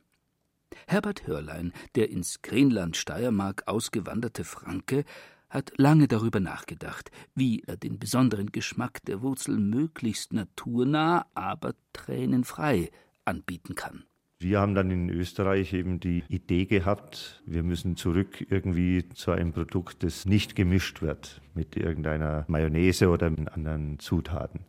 Herbert 0.86 1.26
Hörlein, 1.26 1.74
der 1.96 2.10
ins 2.10 2.42
Greenland 2.42 2.98
Steiermark 2.98 3.64
ausgewanderte 3.66 4.44
Franke, 4.44 5.04
hat 5.50 5.72
lange 5.78 6.08
darüber 6.08 6.40
nachgedacht, 6.40 7.10
wie 7.34 7.64
er 7.66 7.78
den 7.78 8.00
besonderen 8.00 8.52
Geschmack 8.52 9.04
der 9.06 9.22
Wurzel 9.22 9.58
möglichst 9.58 10.34
naturnah, 10.34 11.26
aber 11.34 11.74
tränenfrei 11.94 12.90
anbieten 13.26 13.76
kann. 13.76 14.04
Wir 14.40 14.60
haben 14.60 14.76
dann 14.76 14.92
in 14.92 15.10
Österreich 15.10 15.74
eben 15.74 16.00
die 16.00 16.24
Idee 16.30 16.66
gehabt, 16.66 17.42
wir 17.48 17.64
müssen 17.64 17.96
zurück 17.96 18.46
irgendwie 18.52 19.10
zu 19.10 19.32
einem 19.32 19.52
Produkt, 19.52 20.04
das 20.04 20.26
nicht 20.26 20.56
gemischt 20.56 21.02
wird 21.02 21.42
mit 21.56 21.76
irgendeiner 21.76 22.46
Mayonnaise 22.48 23.10
oder 23.10 23.32
mit 23.32 23.52
anderen 23.52 23.98
Zutaten. 23.98 24.60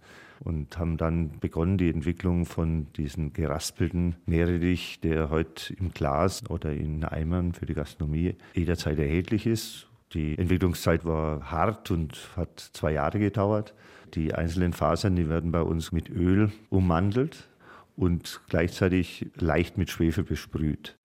Und 0.41 0.79
haben 0.79 0.97
dann 0.97 1.39
begonnen, 1.41 1.79
die 1.79 1.91
Entwicklung 1.91 2.47
von 2.47 2.87
diesem 2.93 3.33
geraspelten 3.33 4.17
Meerrettich, 4.27 5.01
der 5.01 5.31
heute 5.31 5.75
im 5.75 5.93
Glas 5.93 6.49
oder 6.49 6.73
in 6.73 7.05
Eimern 7.05 7.53
für 7.53 7.67
die 7.67 7.75
Gastronomie 7.75 8.37
jederzeit 8.55 8.99
erhältlich 8.99 9.47
ist. 9.47 9.89
Die 10.15 10.39
Entwicklungszeit 10.39 11.05
war 11.05 11.51
hart 11.51 11.91
und 11.91 12.31
hat 12.37 12.61
zwei 12.73 12.93
Jahre 12.93 13.19
gedauert. 13.19 13.75
Die 14.15 14.33
einzelnen 14.33 14.73
Fasern, 14.73 15.17
die 15.17 15.29
werden 15.29 15.53
bei 15.53 15.61
uns 15.61 15.93
mit 15.93 16.09
Öl 16.09 16.51
ummantelt 16.71 17.49
und 17.97 18.41
gleichzeitig 18.49 19.27
leicht 19.35 19.77
mit 19.77 19.91
Schwefel 19.91 20.25
besprüht. 20.25 20.97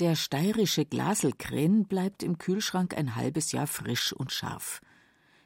Der 0.00 0.16
steirische 0.16 0.84
Glaselkren 0.84 1.84
bleibt 1.84 2.24
im 2.24 2.38
Kühlschrank 2.38 2.96
ein 2.96 3.14
halbes 3.14 3.52
Jahr 3.52 3.68
frisch 3.68 4.12
und 4.12 4.32
scharf. 4.32 4.80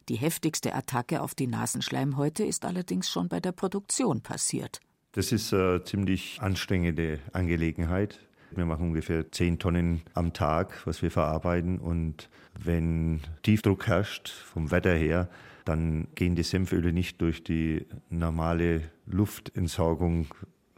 Die 0.09 0.17
heftigste 0.17 0.75
Attacke 0.75 1.21
auf 1.21 1.35
die 1.35 1.47
Nasenschleimhäute 1.47 2.43
ist 2.43 2.65
allerdings 2.65 3.11
schon 3.11 3.29
bei 3.29 3.41
der 3.41 3.53
Produktion 3.53 4.23
passiert. 4.23 4.81
Das 5.13 5.33
ist 5.33 5.53
eine 5.53 5.85
ziemlich 5.85 6.39
anstrengende 6.41 7.19
Angelegenheit. 7.33 8.19
Wir 8.51 8.65
machen 8.65 8.89
ungefähr 8.89 9.31
10 9.31 9.59
Tonnen 9.59 10.01
am 10.15 10.33
Tag, 10.33 10.87
was 10.87 11.03
wir 11.03 11.11
verarbeiten. 11.11 11.79
Und 11.79 12.31
wenn 12.59 13.21
Tiefdruck 13.43 13.87
herrscht, 13.87 14.31
vom 14.31 14.71
Wetter 14.71 14.95
her, 14.95 15.29
dann 15.67 16.09
gehen 16.15 16.35
die 16.35 16.43
Senföle 16.43 16.95
nicht 16.95 17.21
durch 17.21 17.45
die 17.45 17.85
normale 18.09 18.91
Luftentsorgung 19.05 20.29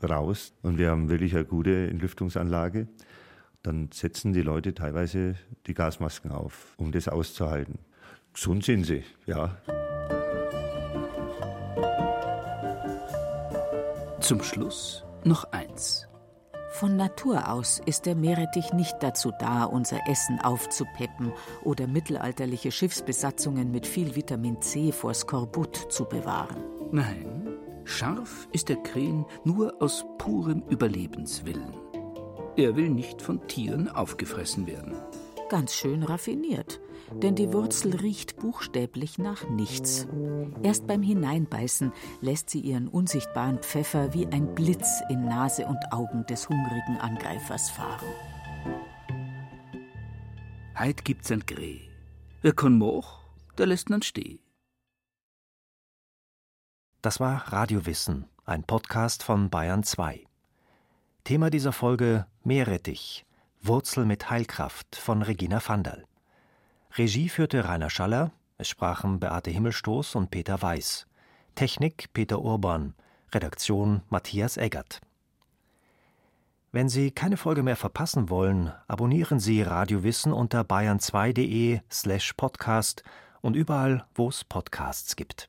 raus 0.03 0.53
und 0.63 0.79
wir 0.79 0.91
haben 0.91 1.09
wirklich 1.09 1.35
eine 1.35 1.45
gute 1.45 1.89
Entlüftungsanlage, 1.89 2.89
dann 3.63 3.91
setzen 3.93 4.33
die 4.33 4.43
Leute 4.43 4.75
teilweise 4.75 5.37
die 5.67 5.75
Gasmasken 5.75 6.33
auf, 6.33 6.75
um 6.79 6.91
das 6.91 7.07
auszuhalten. 7.07 7.79
Gesund 8.33 8.65
sind 8.65 8.85
sie, 8.85 9.05
ja. 9.27 9.57
Zum 14.21 14.43
Schluss 14.43 15.05
noch 15.25 15.45
eins. 15.53 16.07
Von 16.73 16.97
Natur 16.97 17.51
aus 17.51 17.81
ist 17.85 18.07
der 18.07 18.15
Meerrettich 18.15 18.73
nicht 18.73 18.97
dazu 19.01 19.33
da, 19.39 19.65
unser 19.65 19.99
Essen 20.09 20.41
aufzupeppen 20.41 21.33
oder 21.65 21.87
mittelalterliche 21.87 22.71
Schiffsbesatzungen 22.71 23.71
mit 23.73 23.87
viel 23.87 24.15
Vitamin 24.15 24.63
C 24.63 24.93
vor 24.93 25.13
Skorbut 25.13 25.77
zu 25.91 26.05
bewahren. 26.05 26.63
Nein, 26.93 27.59
Scharf 27.85 28.49
ist 28.53 28.69
der 28.69 28.77
Krähen 28.77 29.27
nur 29.45 29.83
aus 29.83 30.05
purem 30.19 30.63
Überlebenswillen. 30.71 31.75
Er 32.57 32.77
will 32.77 32.89
nicht 32.89 33.21
von 33.21 33.47
Tieren 33.49 33.89
aufgefressen 33.89 34.67
werden. 34.67 34.95
Ganz 35.49 35.75
schön 35.75 36.05
raffiniert, 36.05 36.81
denn 37.23 37.35
die 37.35 37.53
Wurzel 37.53 37.97
riecht 37.97 38.39
buchstäblich 38.39 39.19
nach 39.19 39.49
nichts. 39.49 40.07
Erst 40.63 40.87
beim 40.87 41.03
Hineinbeißen 41.03 41.93
lässt 42.21 42.51
sie 42.51 42.61
ihren 42.61 42.89
unsichtbaren 42.89 43.59
Pfeffer 43.59 44.15
wie 44.15 44.27
ein 44.27 44.55
Blitz 44.55 45.01
in 45.09 45.25
Nase 45.25 45.67
und 45.67 45.93
Augen 45.93 46.27
des 46.27 46.49
hungrigen 46.49 46.99
Angreifers 46.99 47.71
fahren. 47.71 48.07
Heid 50.79 51.05
gibt's 51.05 51.31
ein 51.31 51.45
Greh. 51.47 51.81
Wer 52.43 52.55
kann 52.55 52.79
moch, 52.79 53.21
der 53.59 53.67
lässt 53.67 53.91
man 53.91 54.03
stehen. 54.03 54.39
Das 57.03 57.21
war 57.21 57.53
Radiowissen, 57.53 58.27
ein 58.45 58.65
Podcast 58.65 59.23
von 59.23 59.51
Bayern 59.51 59.83
2. 59.83 60.25
Thema 61.25 61.51
dieser 61.51 61.73
Folge 61.73 62.27
Meerrettich, 62.45 63.27
Wurzel 63.63 64.07
mit 64.07 64.31
Heilkraft 64.31 64.97
von 64.97 65.23
Regina 65.23 65.61
Vandal. 65.67 66.07
Regie 66.97 67.29
führte 67.29 67.69
Rainer 67.69 67.89
Schaller, 67.89 68.33
es 68.59 68.69
sprachen 68.69 69.21
Beate 69.21 69.51
Himmelstoß 69.51 70.17
und 70.17 70.31
Peter 70.31 70.61
Weiß. 70.61 71.07
Technik 71.55 72.13
Peter 72.13 72.41
Urban, 72.41 72.95
Redaktion 73.33 74.03
Matthias 74.09 74.57
Eggert. 74.57 75.01
Wenn 76.73 76.89
Sie 76.89 77.11
keine 77.11 77.37
Folge 77.37 77.63
mehr 77.63 77.77
verpassen 77.77 78.29
wollen, 78.29 78.73
abonnieren 78.89 79.39
Sie 79.39 79.63
Radiowissen 79.63 80.33
unter 80.33 80.63
bayern2.de 80.63 81.81
slash 81.91 82.33
podcast 82.35 83.05
und 83.41 83.55
überall, 83.55 84.05
wo 84.15 84.29
es 84.29 84.45
Podcasts 84.45 85.17
gibt. 85.17 85.47